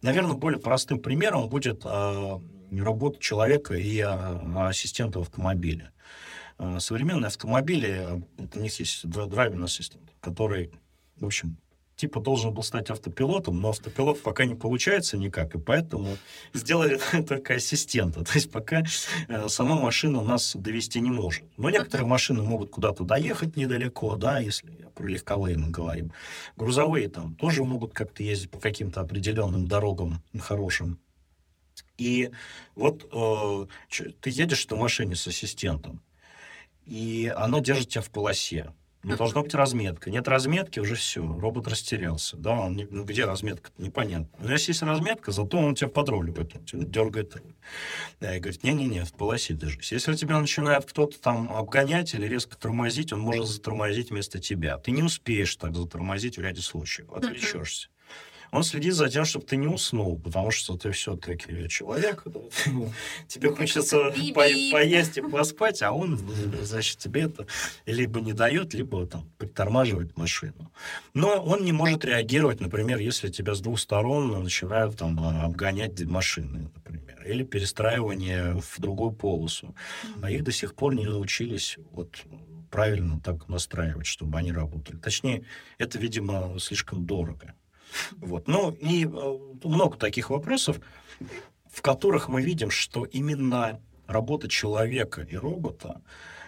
[0.01, 2.39] Наверное, более простым примером будет э,
[2.71, 5.91] работа человека и э, ассистента в автомобиле.
[6.59, 10.71] Э, современные автомобили, у них есть драйвер ассистент, который,
[11.17, 11.57] в общем,
[12.04, 16.18] типа должен был стать автопилотом, но автопилот пока не получается никак, и поэтому
[16.54, 18.26] сделали только ассистента.
[18.26, 18.84] То есть пока
[19.30, 21.45] э, сама машина нас довести не может.
[21.56, 26.12] Но некоторые машины могут куда-то доехать недалеко, да, если про легковые мы говорим.
[26.58, 30.99] Грузовые там тоже могут как-то ездить по каким-то определенным дорогам хорошим.
[31.97, 32.32] И
[32.76, 33.66] вот э,
[34.20, 36.01] ты едешь на машине с ассистентом,
[36.86, 38.74] и оно держит тебя в полосе.
[39.04, 40.10] Не должна быть разметка.
[40.10, 42.38] Нет разметки, уже все, робот растерялся.
[42.38, 44.30] Да, он не, ну где разметка, непонятно.
[44.39, 47.36] Но если есть разметка, зато он тебя подруливает, он тебя дергает.
[48.22, 49.91] Да, и говорит, не-не-не, в полосе держись.
[49.91, 54.78] Если тебя начинает кто-то там обгонять или резко тормозить, он может затормозить вместо тебя.
[54.78, 57.89] Ты не успеешь так затормозить в ряде случаев, отвлечешься
[58.54, 62.24] он следит за тем, чтобы ты не уснул, потому что ты все-таки человек,
[63.28, 66.20] тебе хочется по поесть и поспать, а он,
[66.62, 67.47] значит, тебе это
[67.88, 70.72] либо не дает, либо там притормаживает машину.
[71.16, 76.70] Но он не может реагировать, например, если тебя с двух сторон начинают там обгонять машины,
[76.76, 79.76] например, или перестраивание в другую полосу.
[80.22, 82.24] А их до сих пор не научились вот
[82.70, 84.97] правильно так настраивать, чтобы они работали.
[84.97, 85.43] Точнее,
[85.80, 87.56] это, видимо, слишком дорого.
[88.18, 88.48] Вот.
[88.48, 90.80] Ну, и э, много таких вопросов,
[91.72, 96.02] в которых мы видим, что именно работа человека и робота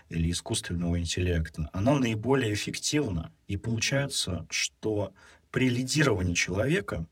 [0.09, 3.31] или искусственного интеллекта, она наиболее эффективна.
[3.47, 5.13] И получается, что
[5.51, 7.05] при лидировании человека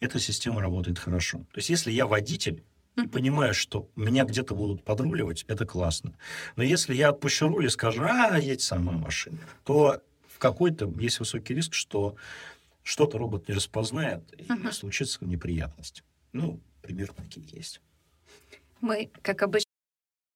[0.00, 1.38] эта система работает хорошо.
[1.52, 2.62] То есть если я водитель,
[2.96, 6.12] и понимаю, что меня где-то будут подруливать, это классно.
[6.56, 11.18] Но если я отпущу руль и скажу, а, едь сама машина, то в какой-то есть
[11.18, 12.16] высокий риск, что
[12.82, 14.72] что-то робот не распознает, и uh-huh.
[14.72, 16.04] случится неприятность.
[16.32, 17.80] Ну, примерно такие есть.
[18.80, 19.61] Мы, как обычно,